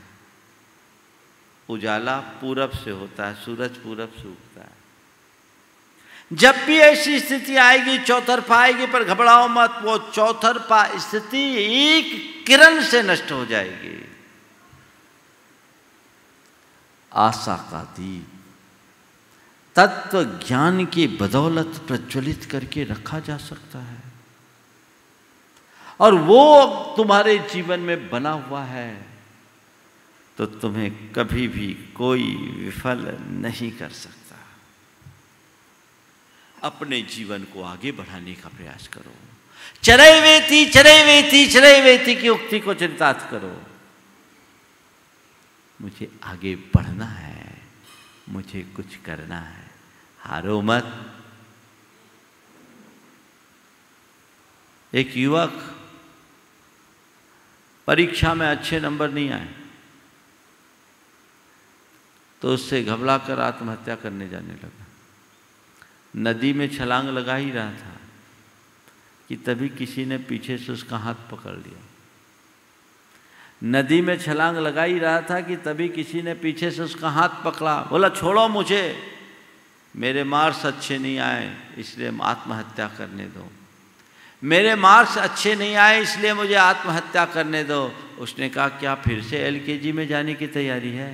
[1.69, 4.83] उजाला पूरब से होता है, सूरज पूरब से उगता है।
[6.33, 12.83] जब भी ऐसी स्थिति आएगी चौथरफा आएगी, पर घबराओ मत, वो चौथरफा स्थिति एक किरण
[12.83, 14.09] से नष्ट हो जाएगी।
[17.13, 18.32] आशा का दीप।
[19.77, 24.03] तत्व ज्ञान की बदौलत प्रज्वलित करके रखा जा सकता है।
[26.01, 26.43] और वो
[26.97, 28.91] तुम्हारे जीवन में बना हुआ है
[30.39, 34.37] तो तुम्हें कभी भी कोई विफल नहीं कर सकता।
[36.63, 39.15] अपने जीवन को आगे बढ़ाने का प्रयास करो।
[39.83, 43.55] चरय वेती चरय वेती चरय वेती की उक्ति को चिंतात करो।
[45.81, 47.59] मुझे आगे बढ़ना है,
[48.29, 49.62] मुझे कुछ करना है।
[50.25, 51.15] हारो मत
[54.95, 55.77] एक युवक
[57.87, 59.55] परीक्षा में अच्छे नंबर नहीं आए
[62.43, 64.87] तो उससे घबरा कर आत्महत्या करने जाने लगा।
[66.17, 67.97] नदी में छलांग लगा ही रहा था
[69.29, 71.81] कि तभी किसी ने पीछे से उसका हाथ पकड़ लिया।
[73.65, 77.29] नदी में छलांग लगा ही रहा था कि तभी किसी ने पीछे से उसका हाथ
[77.45, 79.12] पकड़ा। बोला, छोड़ो मुझे।
[79.95, 83.51] मेरे मार्क्स अच्छे नहीं आए, इसलिए आत्महत्या करने दो।
[84.43, 87.83] मेरे मार्क्स अच्छे नहीं आए, इसलिए मुझे आत्महत्या करने दो।
[88.19, 91.13] उसने कहा, क्या फिर से एलकेजी में जाने की तैयारी है?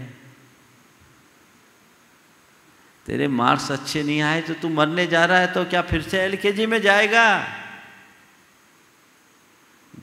[3.06, 6.18] तेरे मार्क्स अच्छे नहीं आए तो तू मरने जा रहा है तो क्या फिर से
[6.20, 7.26] एलकेजी में जाएगा?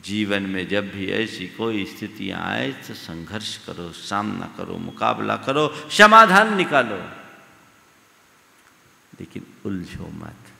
[0.04, 5.68] जीवन में जब भी ऐसी कोई स्थितियाँ आए तो संघर्ष करो, सामना करो, मुकाबला करो,
[5.90, 7.25] समाधान निकालो।
[9.20, 10.52] लेकिन उलझो मत।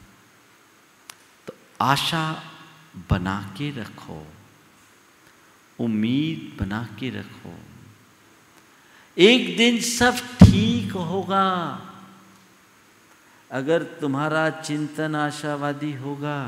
[1.47, 2.27] तो आशा
[3.11, 4.27] बना के रखो,
[5.79, 7.55] उम्मीद बना के रखो।
[9.17, 11.49] एक दिन सब ठीक होगा,
[13.51, 16.39] अगर तुम्हारा चिंतन आशावादी होगा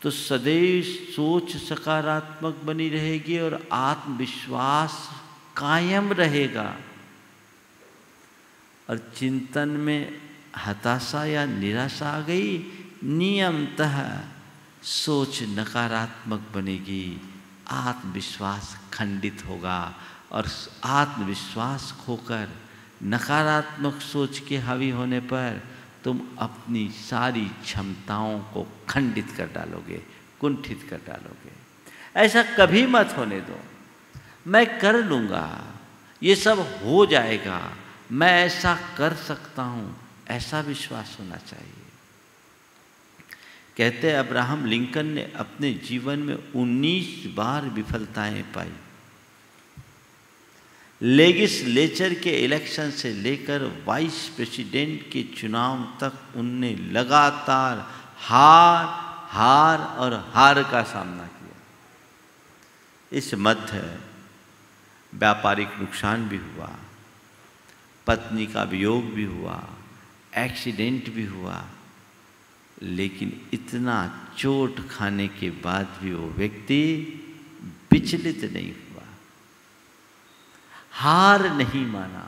[0.00, 0.82] तो सदैव
[1.14, 4.92] सोच सकारात्मक बनी रहेगी और आत्मविश्वास
[5.56, 6.68] कायम रहेगा।
[8.88, 10.27] और चिंतन में
[10.64, 12.58] हताशा या निराशा आ गई,
[13.04, 13.96] नियमतः
[14.82, 17.20] सोच नकारात्मक बनेगी,
[17.68, 19.94] आत्मविश्वास खंडित होगा
[20.32, 20.46] और
[20.84, 22.48] आत्मविश्वास खोकर
[23.02, 25.62] नकारात्मक सोच के हावी होने पर
[26.04, 30.02] तुम अपनी सारी क्षमताओं को खंडित कर डालोगे,
[30.40, 31.52] कुंठित कर डालोगे।
[32.16, 33.60] ऐसा कभी मत होने दो।
[34.46, 35.46] मैं कर लूँगा,
[36.22, 37.60] ये सब हो जाएगा,
[38.12, 41.86] मैं ऐसा कर सकता हूँ। ऐसा विश्वास होना चाहिए।
[43.76, 48.72] कहते अब्राहम लिंकन ने अपने जीवन में 19 बार विफलताएँ पाई।
[51.02, 57.86] लेजिस्लेचर के इलेक्शन से लेकर वाइस प्रेसिडेंट के चुनाव तक उनने लगातार
[58.16, 58.84] हार
[59.28, 61.56] हार और हार का सामना किया।
[63.12, 64.00] इस मध्य
[65.14, 66.76] व्यापारिक नुकसान भी हुआ,
[68.06, 69.77] पत्नी का वियोग भी हुआ
[70.38, 71.64] एक्सीडेंट भी हुआ,
[72.82, 73.96] लेकिन इतना
[74.38, 76.84] चोट खाने के बाद भी वो व्यक्ति
[77.92, 79.04] विचलित नहीं हुआ।
[80.92, 82.24] हार नहीं माना।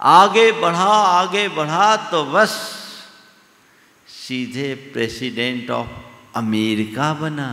[0.00, 2.50] आगे बढ़ा आगे बढ़ा तो बस
[4.08, 5.88] सीधे प्रेसिडेंट ऑफ़
[6.36, 7.50] अमेरिका बना।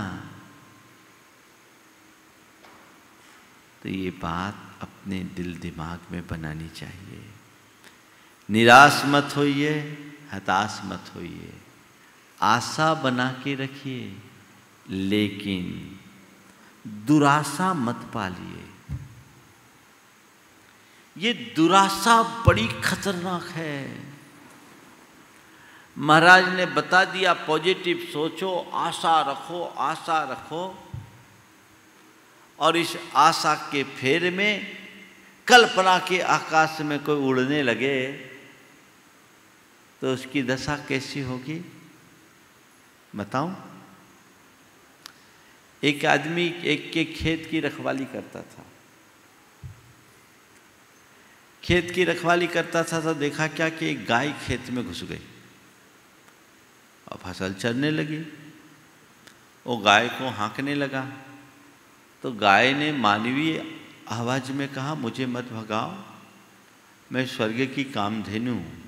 [3.83, 7.30] तो ये बात अपने दिल दिमाग में बनानी चाहिए।
[8.49, 9.97] निराश मत होइए,
[10.33, 11.53] हताश मत होइए।
[12.41, 14.15] आशा बना के रखिए,
[14.89, 15.95] लेकिन
[16.87, 18.95] दुराशा मत पालिए।
[21.17, 24.03] ये दुराशा बड़ी खतरनाक है।
[25.97, 30.89] महाराज ने बता दिया, पॉजिटिव सोचो, आशा रखो आशा रखो।
[32.59, 34.77] और इस आशा के फेर में
[35.47, 38.30] कल्पना के आकाश में कोई उड़ने लगे।
[40.01, 41.65] तो उसकी दशा कैसी होगी?
[43.15, 43.71] बताऊँ?
[45.83, 48.65] एक आदमी एक के खेत की रखवाली करता था।
[51.63, 55.19] खेत की रखवाली करता था तो देखा क्या कि एक गाय खेत में घुस गई।
[57.11, 58.33] और फ़सल चरने लगी।
[59.67, 61.11] वो गाय को हाँकने लगा।
[62.21, 65.97] तो गाय ने मानवीय आवाज़ में कहा, मुझे मत भगाओ।
[67.11, 68.80] मैं स्वर्ग की कामधेनु हूँ।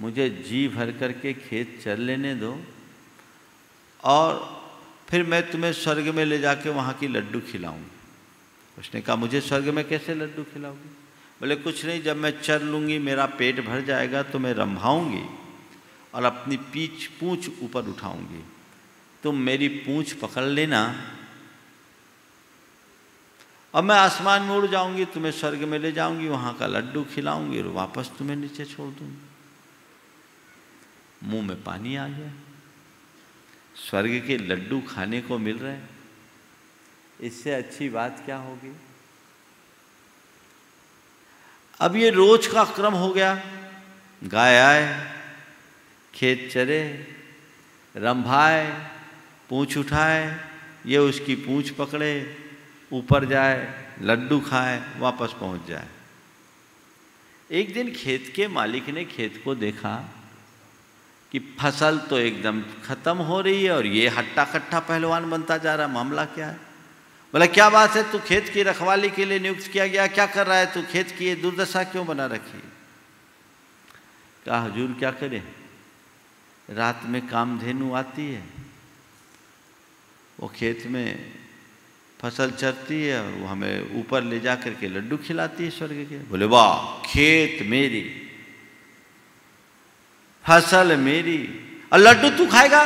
[0.00, 2.56] मुझे जी भर करके खेत चल लेने दो
[4.04, 4.38] और
[5.08, 7.98] फिर मैं तुम्हें स्वर्ग में ले जाके वहाँ की लड्डू खिलाऊँगी
[8.76, 10.88] उसने कहा, मुझे स्वर्ग में कैसे लड्डू खिलाऊँगी
[11.40, 15.22] बोले, कुछ नहीं, जब मैं चल लूँगी, मेरा पेट भर जाएगा तो मैं रंभाऊँगी
[16.14, 18.42] और अपनी पीछ पूँछ ऊपर उठाऊँगी।
[19.22, 20.82] तुम मेरी पूँछ पकड़ लेना
[23.74, 27.60] और मैं आसमान में उड़ जाऊँगी, तुम्हें स्वर्ग में ले जाऊँगी, वहाँ का लड्डू खिलाऊँगी
[27.62, 29.29] और वापस तुम्हें नीचे छोड़ दूँगी।
[31.22, 32.32] मुँह में पानी आ गया।
[33.90, 35.90] स्वर्ग के लड्डू खाने को मिल रहे हैं।
[37.20, 38.76] इससे अच्छी बात क्या होगी?
[41.80, 43.42] अब ये रोज का क्रम हो गया।
[44.24, 45.12] गाय आए,
[46.14, 47.06] खेत चरे,
[47.96, 48.90] रंभाए,
[49.48, 50.44] पूछ उठाए,
[50.86, 52.36] ये उसकी पूछ पकड़े,
[52.92, 55.88] ऊपर जाए, लड्डू खाए, वापस पहुँच जाए।
[57.50, 60.19] एक दिन खेत के मालिक ने खेत को देखा।
[61.32, 65.74] कि फ़सल तो एकदम ख़त्म हो रही है और ये हट्टा कट्टा पहलवान बनता जा
[65.74, 66.58] रहा मामला क्या है?
[67.34, 68.02] बोला, क्या बात है?
[68.12, 70.82] तू खेत की रखवाली के लिए नियुक्त किया गया, क्या कर रहा है तू?
[70.82, 72.62] खेत की ये दुर्दशा क्यों बना रखी
[74.46, 75.42] कहा, हजूर, क्या करे?
[76.68, 78.42] रात में कामधेनु आती है,
[80.38, 81.32] वो खेत में
[82.20, 86.44] फ़सल चरती है वो हमें ऊपर ले जा करके लड्डू खिलाती है स्वर्ग के। बोले,
[86.44, 88.19] वाह, खेत मेरी
[90.50, 91.40] फ़सल मेरी।
[91.92, 92.82] और लड्डू तू खाएगा?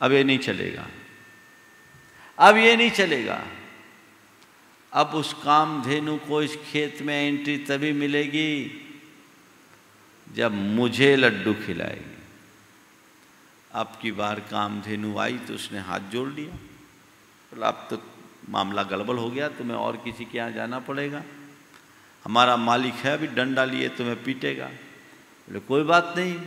[0.00, 0.86] अब ये नहीं चलेगा।
[2.38, 3.40] अब ये नहीं चलेगा।
[4.92, 8.52] अब उस काम धेनु को इस खेत में एंट्री तभी मिलेगी
[10.26, 12.16] जब मुझे लड्डू खिलाएगी।
[13.72, 18.02] अब की बार काम धेनु आई तो उसने हाथ जोड़ लिया बोला, अब तो
[18.48, 21.22] मामला गड़बड़ हो गया, तुम्हें और किसी के यहाँ जाना पड़ेगा।
[22.24, 24.70] हमारा मालिक है, अभी डंडा लिए तुम्हें पीटेगा।
[25.48, 26.40] बोले, कोई बात नहीं।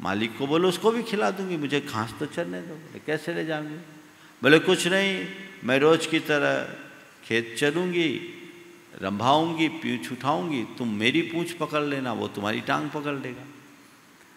[0.00, 3.44] मालिक को बोलो, उसको भी खिला दूँगी। मुझे घास तो चलने दो। बोले, कैसे ले
[3.44, 3.76] जाऊँगी?
[4.42, 5.26] बोले, कुछ नहीं।
[5.64, 6.74] मैं रोज की तरह
[7.24, 8.32] खेत चलूँगी
[9.02, 13.44] रंभाऊँगी, पूछ उठाऊँगी। तुम मेरी पूछ पकड़ लेना, वो तुम्हारी टांग पकड़ लेगा।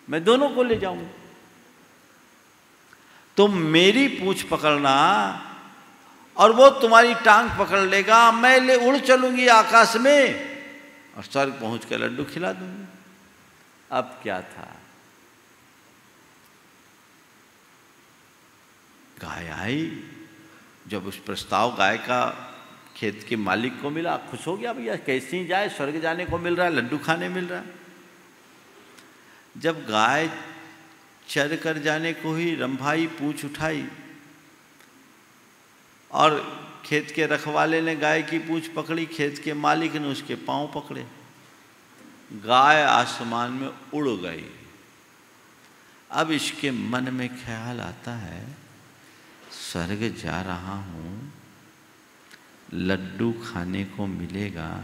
[0.09, 1.09] मैं दोनों को ले जाऊँगा।
[3.38, 4.95] तुम मेरी पूछ पकड़ना
[6.38, 10.49] और वो तुम्हारी टांग पकड़ लेगा। मैं ले, उड़ चलूँगी आकाश में
[11.17, 12.89] और स्वर्ग पहुँच कर लड्डू खिला दूँगी।
[13.92, 14.76] अब क्या था?
[19.22, 20.04] गाय आई।
[20.88, 22.46] जब उस प्रस्ताव गाय का
[22.98, 25.70] खेत के मालिक को मिला, खुश हो गया, भैया, कैसे ही जाए?
[25.70, 27.76] स्वर्ग जाने को मिल रहा है, लड्डू खाने मिल रहा है।
[29.58, 30.30] जब गाय
[31.28, 33.88] चर कर जाने को ही रंभाई पूछ उठाई,
[36.12, 40.72] और खेत के रखवाले ने गाय की पूछ पकड़ी, खेत के मालिक ने उसके पाँव
[40.76, 41.08] पकड़े।
[42.34, 44.46] गाय आसमान में उड़ गई।
[46.12, 48.56] अब इसके मन में ख्याल आता है,
[49.52, 51.34] स्वर्ग जा रहा हूँ,
[52.74, 54.84] लड्डू खाने को मिलेगा,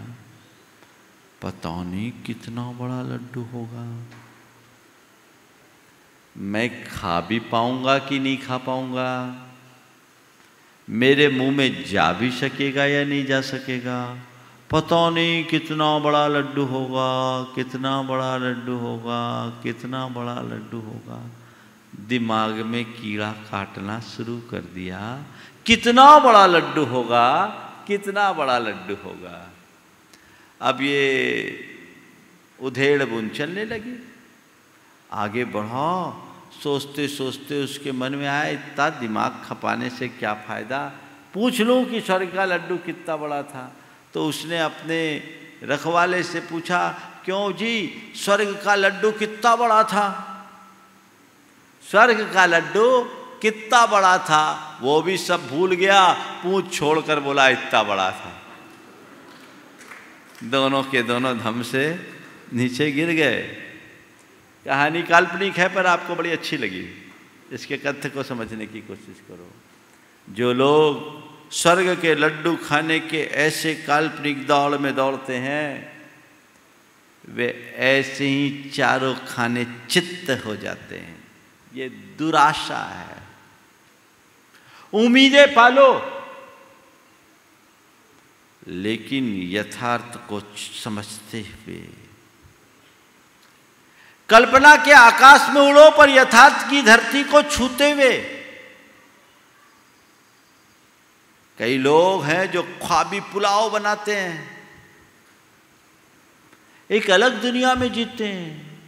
[1.41, 4.05] पता नहीं कितना बड़ा लड्डू होगा।
[6.37, 9.41] मैं खा भी पाऊँगा कि नहीं खा पाऊँगा?
[10.89, 14.19] मेरे मुँह में जा भी सकेगा या नहीं जा सकेगा?
[14.75, 21.31] पता नहीं कितना बड़ा लड्डू होगा, कितना बड़ा लड्डू होगा, कितना बड़ा लड्डू होगा।
[22.07, 25.23] दिमाग में कीड़ा काटना शुरू कर दिया।
[25.65, 27.45] कितना बड़ा लड्डू होगा,
[27.87, 29.51] कितना बड़ा लड्डू होगा।
[30.61, 31.59] अब ये
[32.61, 34.13] उधेड़ बुन चलने लगी।
[35.11, 36.23] आगे बढ़ो।
[36.63, 40.91] सोचते सोचते उसके मन में आया, इतना दिमाग खपाने से क्या फ़ायदा?
[41.33, 43.75] पूछ लूँ कि स्वर्ग का लड्डू कितना बड़ा था?
[44.15, 45.23] तो उसने अपने
[45.63, 46.89] रखवाले से पूछा,
[47.25, 50.31] क्यों जी, स्वर्ग का लड्डू कितना बड़ा था?
[51.91, 53.03] स्वर्ग का लड्डू
[53.41, 58.41] कितना बड़ा था, वो भी सब भूल गया, पूछ छोड़कर बोला, इतना बड़ा था।
[60.43, 62.11] दोनों के दोनों धम से
[62.53, 63.41] नीचे गिर गए।
[64.65, 67.11] कहानी काल्पनिक है, पर आपको बड़ी अच्छी लगी।
[67.51, 69.51] इसके कथ्य को समझने की कोशिश करो।
[70.29, 75.95] जो लोग स्वर्ग के लड्डू खाने के ऐसे काल्पनिक दौड़ में दौड़ते हैं,
[77.29, 81.23] वे ऐसे ही चारों खाने चित्त हो जाते हैं।
[81.73, 83.17] ये दुराशा है।
[84.93, 86.11] उम्मीदें पालो।
[88.67, 91.89] लेकिन यथार्थ को समझते हुए।
[94.29, 98.34] कल्पना के आकाश में उड़ो पर यथार्थ की धरती को छूते हुए।
[101.57, 104.55] कई लोग हैं जो ख्वाबी पुलाव बनाते हैं।
[106.89, 108.79] एक अलग दुनिया में जीते हैं।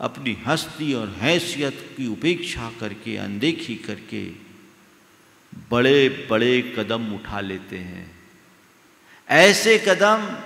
[0.00, 4.24] अपनी हस्ती और हैसियत की उपेक्षा करके, अनदेखी करके
[5.70, 8.10] बड़े बड़े कदम उठा लेते हैं।
[9.28, 10.36] ऐसे कदम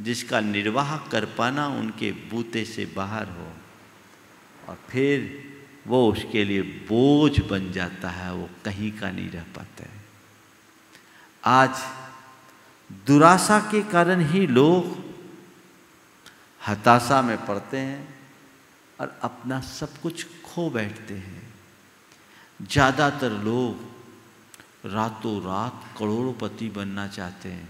[0.00, 3.52] जिसका निर्वाह कर पाना उनके बूते से बाहर हो,
[4.68, 5.44] और फिर
[5.86, 10.03] वो उसके लिए बोझ बन जाता है, वो कहीं का नहीं रह पाता है।
[11.44, 11.82] आज
[13.06, 14.96] दुराशा के कारण ही लोग
[16.68, 18.14] हताशा में पड़ते हैं
[19.00, 21.42] और अपना सब कुछ खो बैठते हैं।
[22.70, 27.68] ज़्यादातर लोग रातों रात करोड़पति बनना चाहते हैं।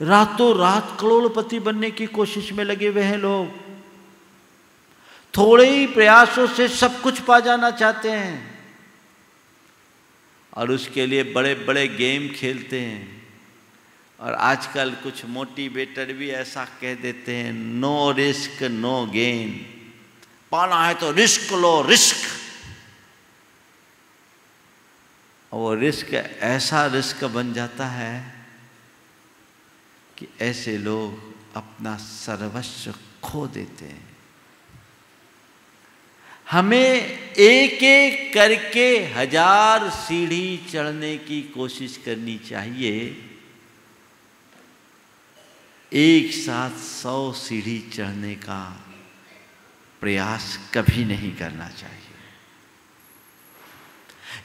[0.00, 3.46] रातों रात करोड़पति बनने की कोशिश में लगे हुए हैं लोग।
[5.34, 8.51] थोड़े ही प्रयासों से सब कुछ पा जाना चाहते हैं।
[10.54, 13.22] और उसके लिए बड़े बड़े गेम खेलते हैं।
[14.20, 19.66] और आजकल कुछ मोटिवेटर भी ऐसा कह देते हैं, नो रिस्क, नो गेन।
[20.50, 22.28] पाना है तो रिस्क लो, रिस्क।
[25.52, 28.46] वो रिस्क, ऐसा रिस्क बन जाता है
[30.18, 34.11] कि ऐसे लोग अपना सर्वस्व खो देते हैं।
[36.52, 36.78] हमें
[37.40, 42.94] एक एक करके हज़ार सीढ़ी चढ़ने की कोशिश करनी चाहिए।
[45.92, 48.60] एक साथ सौ सीढ़ी चढ़ने का
[50.02, 52.00] प्रयास कभी नहीं करना चाहिए।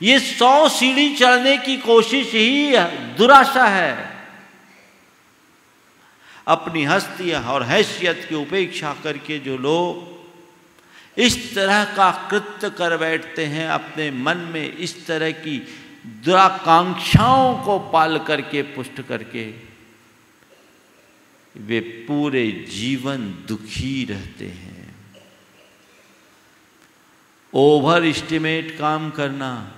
[0.01, 2.75] ये सौ सीढ़ी चढ़ने की कोशिश ही
[3.17, 3.95] दुराशा है।
[6.47, 10.15] अपनी हस्ती और हैसियत की उपेक्षा करके जो लोग
[11.17, 15.57] इस तरह का कृत्य कर बैठते हैं, अपने मन में इस तरह की
[16.05, 19.45] दुराकांक्षाओं को पाल करके, पुष्ट करके,
[21.55, 24.95] वे पूरे जीवन दुखी रहते हैं।
[27.53, 29.71] ओवर इस्टीमेट काम करना,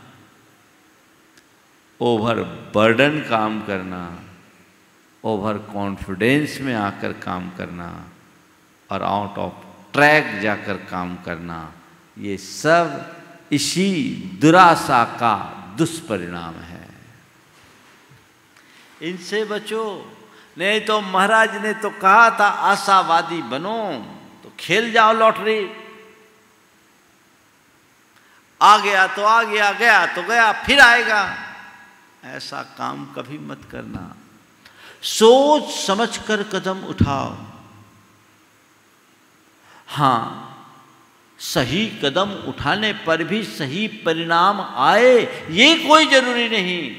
[2.02, 2.44] ओवर
[2.76, 4.04] बर्डन काम करना,
[5.24, 8.10] ओवर कॉन्फिडेंस में आकर काम करना,
[8.92, 11.60] और आउट ऑफ़ ट्रैक जाकर काम करना,
[12.18, 13.92] ये सब इसी
[14.42, 15.36] दुराशा का
[15.78, 16.88] दुष्परिणाम है।
[19.02, 19.84] इनसे बचो,
[20.58, 23.80] नहीं तो महाराज ने तो कहा था, आशावादी बनो
[24.44, 25.60] तो खेल जाओ लॉटरी।
[28.62, 31.22] आ गया तो आ गया गया तो गया, फिर आएगा।
[32.26, 34.16] ऐसा काम कभी मत करना।
[35.04, 37.36] सोच समझकर कदम उठाओ।
[39.90, 40.46] हाँ,
[41.40, 45.16] सही कदम उठाने पर भी सही परिणाम आए,
[45.52, 46.96] ये कोई ज़रूरी नहीं।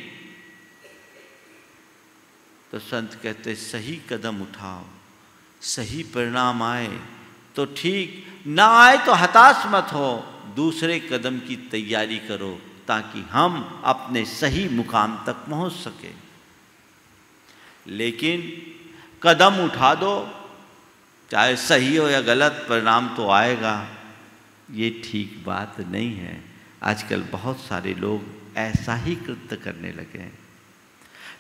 [2.73, 4.85] तो संत कहते, सही कदम उठाओ,
[5.61, 6.99] सही परिणाम आए
[7.57, 10.25] तो ठीक, ना आए तो हताश मत हो,
[10.57, 12.53] दूसरे कदम की तैयारी करो,
[12.89, 16.13] ताकि हम अपने सही मुकाम तक पहुँच सके।
[17.93, 18.41] लेकिन
[19.23, 20.13] कदम उठा दो
[21.31, 23.89] चाहे सही हो या गलत, परिणाम तो आएगा।
[24.73, 26.45] ये ठीक बात नहीं है।
[26.83, 28.25] आजकल बहुत सारे लोग
[28.57, 30.39] ऐसा ही कृत्य करने लगे हैं।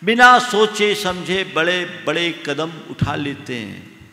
[0.04, 4.10] बिना सोचे, समझे बड़े बड़े कदम उठा लेते हैं।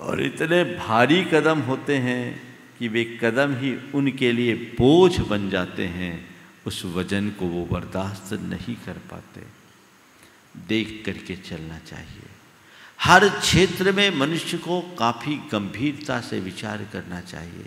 [0.00, 5.86] और इतने भारी कदम होते हैं कि वे कदम ही उनके लिए बोझ बन जाते
[5.86, 6.36] हैं।
[6.66, 9.42] उस वज़न को वो बर्दाश्त नहीं कर पाते।
[10.68, 12.41] देख करके चलना चाहिए।
[13.04, 17.66] हर क्षेत्र में मनुष्य को काफ़ी गंभीरता से विचार करना चाहिए।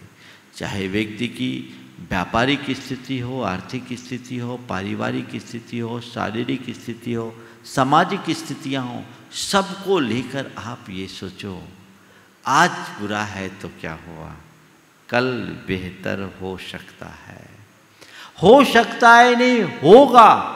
[0.56, 7.36] चाहे व्यक्ति की व्यापारिक स्थिति हो, आर्थिक स्थिति हो, पारिवारिक स्थिति हो, शारीरिक स्थिति हो,
[7.66, 11.68] सामाजिक स्थितियाँ हो, सबको लेकर आप ये सोचो,
[12.46, 14.34] आज बुरा है तो क्या हुआ?
[15.10, 17.50] कल बेहतर हो सकता है।
[18.44, 20.55] हो सकता है नहीं, होगा।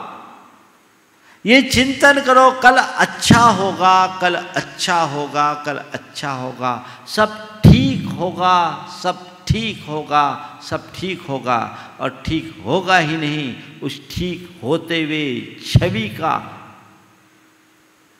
[1.44, 6.72] ये चिंतन करो, कल अच्छा होगा, कल अच्छा होगा, कल अच्छा होगा।
[7.06, 7.34] सब
[7.64, 11.58] ठीक होगा, सब ठीक होगा, सब ठीक होगा।
[12.00, 16.36] और ठीक होगा ही नहीं, उस ठीक होते हुए छवि का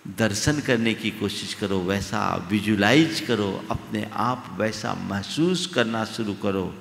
[0.04, 6.72] दर्शन करने की कोशिश करो, वैसा विजुलाइज करो, अपने आप वैसा महसूस करना शुरू करो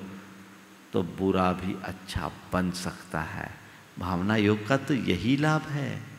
[0.92, 3.50] तो बुरा भी अच्छा बन सकता है।
[3.98, 6.09] भावना योग का तो यही लाभ है।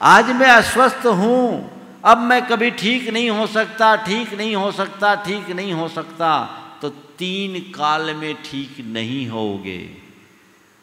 [0.00, 1.70] आज मैं अस्वस्थ हूँ,
[2.04, 6.30] अब मैं कभी ठीक नहीं हो सकता, ठीक नहीं हो सकता, ठीक नहीं हो सकता
[6.82, 6.88] तो
[7.18, 9.80] तीन काल में ठीक नहीं होगे।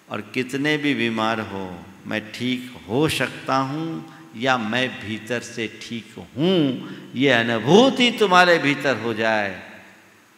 [0.07, 1.69] और कितने भी बीमार हो,
[2.07, 3.87] मैं ठीक हो सकता हूँ
[4.37, 9.49] या मैं भीतर से ठीक हूँ, ये अनुभूति तुम्हारे भीतर हो जाए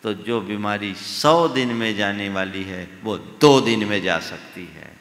[0.03, 4.65] तो जो बीमारी सौ दिन में जाने वाली है, वो दो दिन में जा सकती
[4.75, 4.95] है।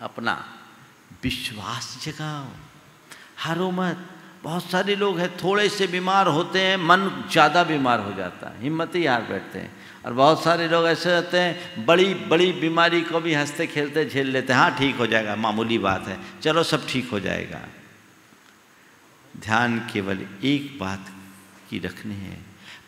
[0.00, 0.36] अपना
[1.22, 2.46] विश्वास जगाओ
[3.38, 4.06] हारो मत
[4.42, 8.62] बहुत सारे लोग हैं, थोड़े से बीमार होते हैं, मन ज़्यादा बीमार हो जाता है,
[8.62, 9.70] हिम्मत ही हार बैठते हैं।
[10.06, 14.26] और बहुत सारे लोग ऐसे होते हैं, बड़ी बड़ी बीमारी को भी हँसते खेलते झेल
[14.26, 17.60] लेते हैं हाँ ठीक हो जाएगा, मामूली बात है, चलो सब ठीक हो जाएगा।
[19.34, 21.10] ध्यान केवल एक बात
[21.70, 22.38] की रखनी है,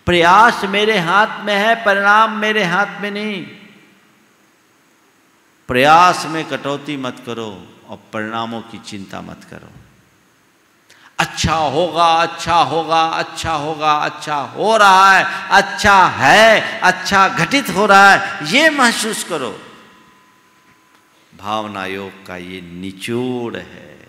[0.07, 3.43] प्रयास मेरे हाथ में है, परिणाम मेरे हाथ में नहीं।
[5.69, 7.51] प्रयास में कटौती मत करो।
[7.91, 9.71] और परिणामों की चिंता मत करो।
[11.19, 17.87] अच्छा होगा अच्छा होगा अच्छा होगा अच्छा हो रहा है अच्छा है अच्छा घटित हो
[17.87, 19.51] रहा है, ये महसूस करो।
[21.39, 24.09] भावना योग का ये निचोड़ है।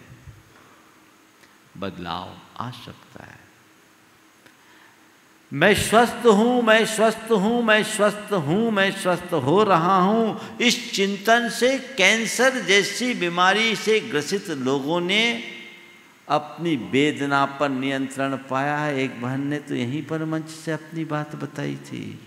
[1.78, 2.30] बदलाव
[2.60, 3.31] आ सकता है।
[5.54, 10.94] मैं स्वस्थ हूँ, मैं स्वस्थ हूँ, मैं स्वस्थ हूँ, मैं स्वस्थ हो रहा हूँ। इस
[10.94, 15.44] चिंतन से कैंसर जैसी बीमारी से ग्रसित लोगों ने
[16.28, 21.06] अपनी वेदना पर नियंत्रण पाया है। एक बहन ने तो यहीं पर मंच से अपनी
[21.06, 22.20] बात बताई थी।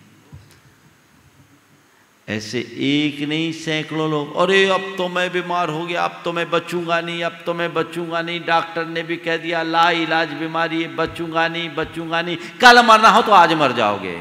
[2.28, 6.48] ऐसे एक नहीं, सैकड़ों लोग, अरे, अब तो मैं बीमार हो गया, अब तो मैं
[6.50, 10.82] बचूँगा नहीं, अब तो मैं बचूँगा नहीं। डॉक्टर ने भी कह दिया, ला इलाज बीमारी
[10.82, 14.16] है, बचूँगा नहीं बचूँगा नहीं। कल मरना हो तो आज मर जाओगे।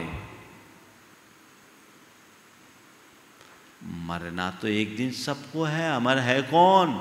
[4.07, 6.99] मरना तो एक दिन सबको है, अमर है कौन?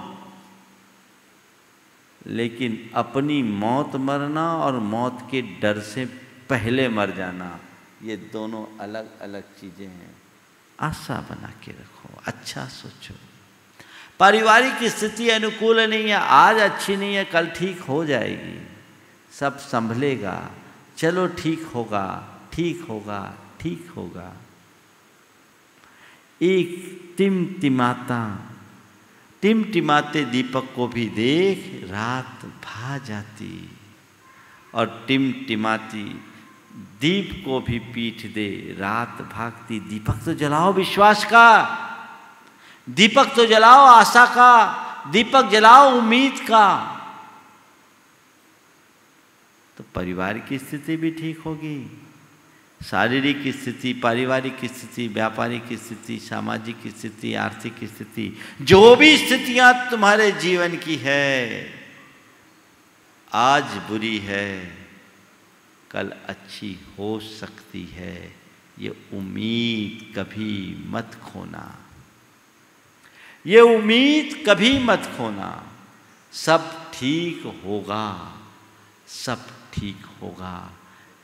[2.27, 6.05] लेकिन अपनी मौत मरना और मौत के डर से
[6.51, 7.59] पहले मर जाना,
[8.03, 10.12] ये दोनों अलग अलग चीज़ें हैं।
[10.83, 13.15] आशा बना के रखो अच्छा सोचो।
[14.21, 18.69] पारिवारिक स्थिति अनुकूल नहीं है, आज अच्छी नहीं है, कल ठीक हो जाएगी।
[19.33, 20.51] सब संभलेगा,
[20.97, 22.07] चलो ठीक होगा
[22.53, 24.33] ठीक होगा ठीक होगा।
[26.43, 26.71] एक
[27.19, 28.23] टिमटिमाता,
[29.43, 33.79] टिमटिमाते दीपक को भी देख रात भा जाती।
[34.75, 36.32] और टिमटिमाती
[37.03, 41.49] दीप को भी पीठ दे, रात भागती। दीपक तो जलाओ विश्वास का।
[42.91, 44.53] दीपक तो जलाओ आशा का।
[45.11, 46.99] दीपक जलाओ उम्मीद का।
[49.77, 52.03] तो परिवार की स्थिति भी ठीक होगी।
[52.91, 60.77] शारीरिक स्थिति, पारिवारिक स्थिति, व्यापारिक स्थिति, सामाजिक स्थिति, आर्थिक स्थिति, जो भी स्थितियाँ तुम्हारे जीवन
[60.77, 61.67] की है,
[63.33, 64.82] आज बुरी है।
[65.93, 68.37] कल अच्छी हो सकती है।
[68.79, 71.79] ये उम्मीद कभी मत खोना।
[73.47, 75.67] ये उम्मीद कभी मत खोना।
[76.33, 78.37] सब ठीक होगा।
[79.09, 80.73] सब ठीक होगा।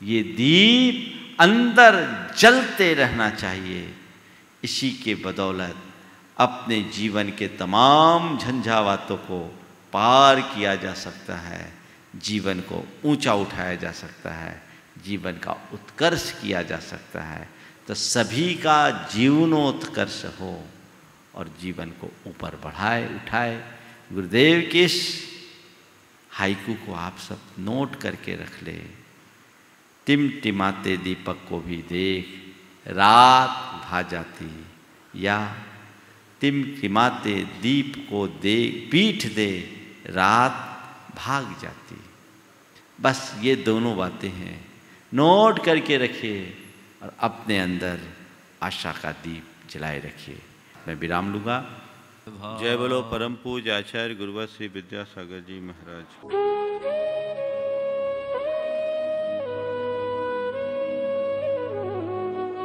[0.03, 3.93] ये दीप अंदर जलते रहना चाहिए।
[4.63, 5.75] इसी के बदौलत
[6.37, 9.59] अपने जीवन के तमाम झंझावातों को
[9.93, 11.78] पार किया जा सकता है।
[12.15, 14.63] जीवन को ऊँचा उठाया जा सकता है,
[15.05, 17.49] जीवन का उत्कर्ष किया जा सकता है।
[17.87, 20.65] तो सभी का जीवनोत्कर्ष हो
[21.35, 23.71] और जीवन को ऊपर बढ़ाए, उठाए।
[24.13, 25.23] गुरुदेव के इस
[26.29, 28.81] हाइकू को आप सब नोट करके रख ले।
[30.05, 32.25] टिमटिमाते दीपक को भी देख,
[32.87, 33.49] रात
[33.85, 34.65] भा जाती।
[35.15, 35.55] या
[36.41, 39.59] टिमटिमाते दीप को दे पीठ दे,
[40.05, 40.65] रात
[41.19, 41.95] भाग जाती
[42.99, 44.57] बस ये दोनों बातें हैं।
[45.11, 46.41] नोट करके रखिए
[47.03, 47.99] और अपने अंदर
[48.63, 50.41] आशा का दीप जलाए रखिए।
[50.87, 51.57] मैं विराम लूँगा।
[52.61, 56.58] जय बोलो परम पूज आचार्य गुरुवर श्री विद्यासागर जी महाराज।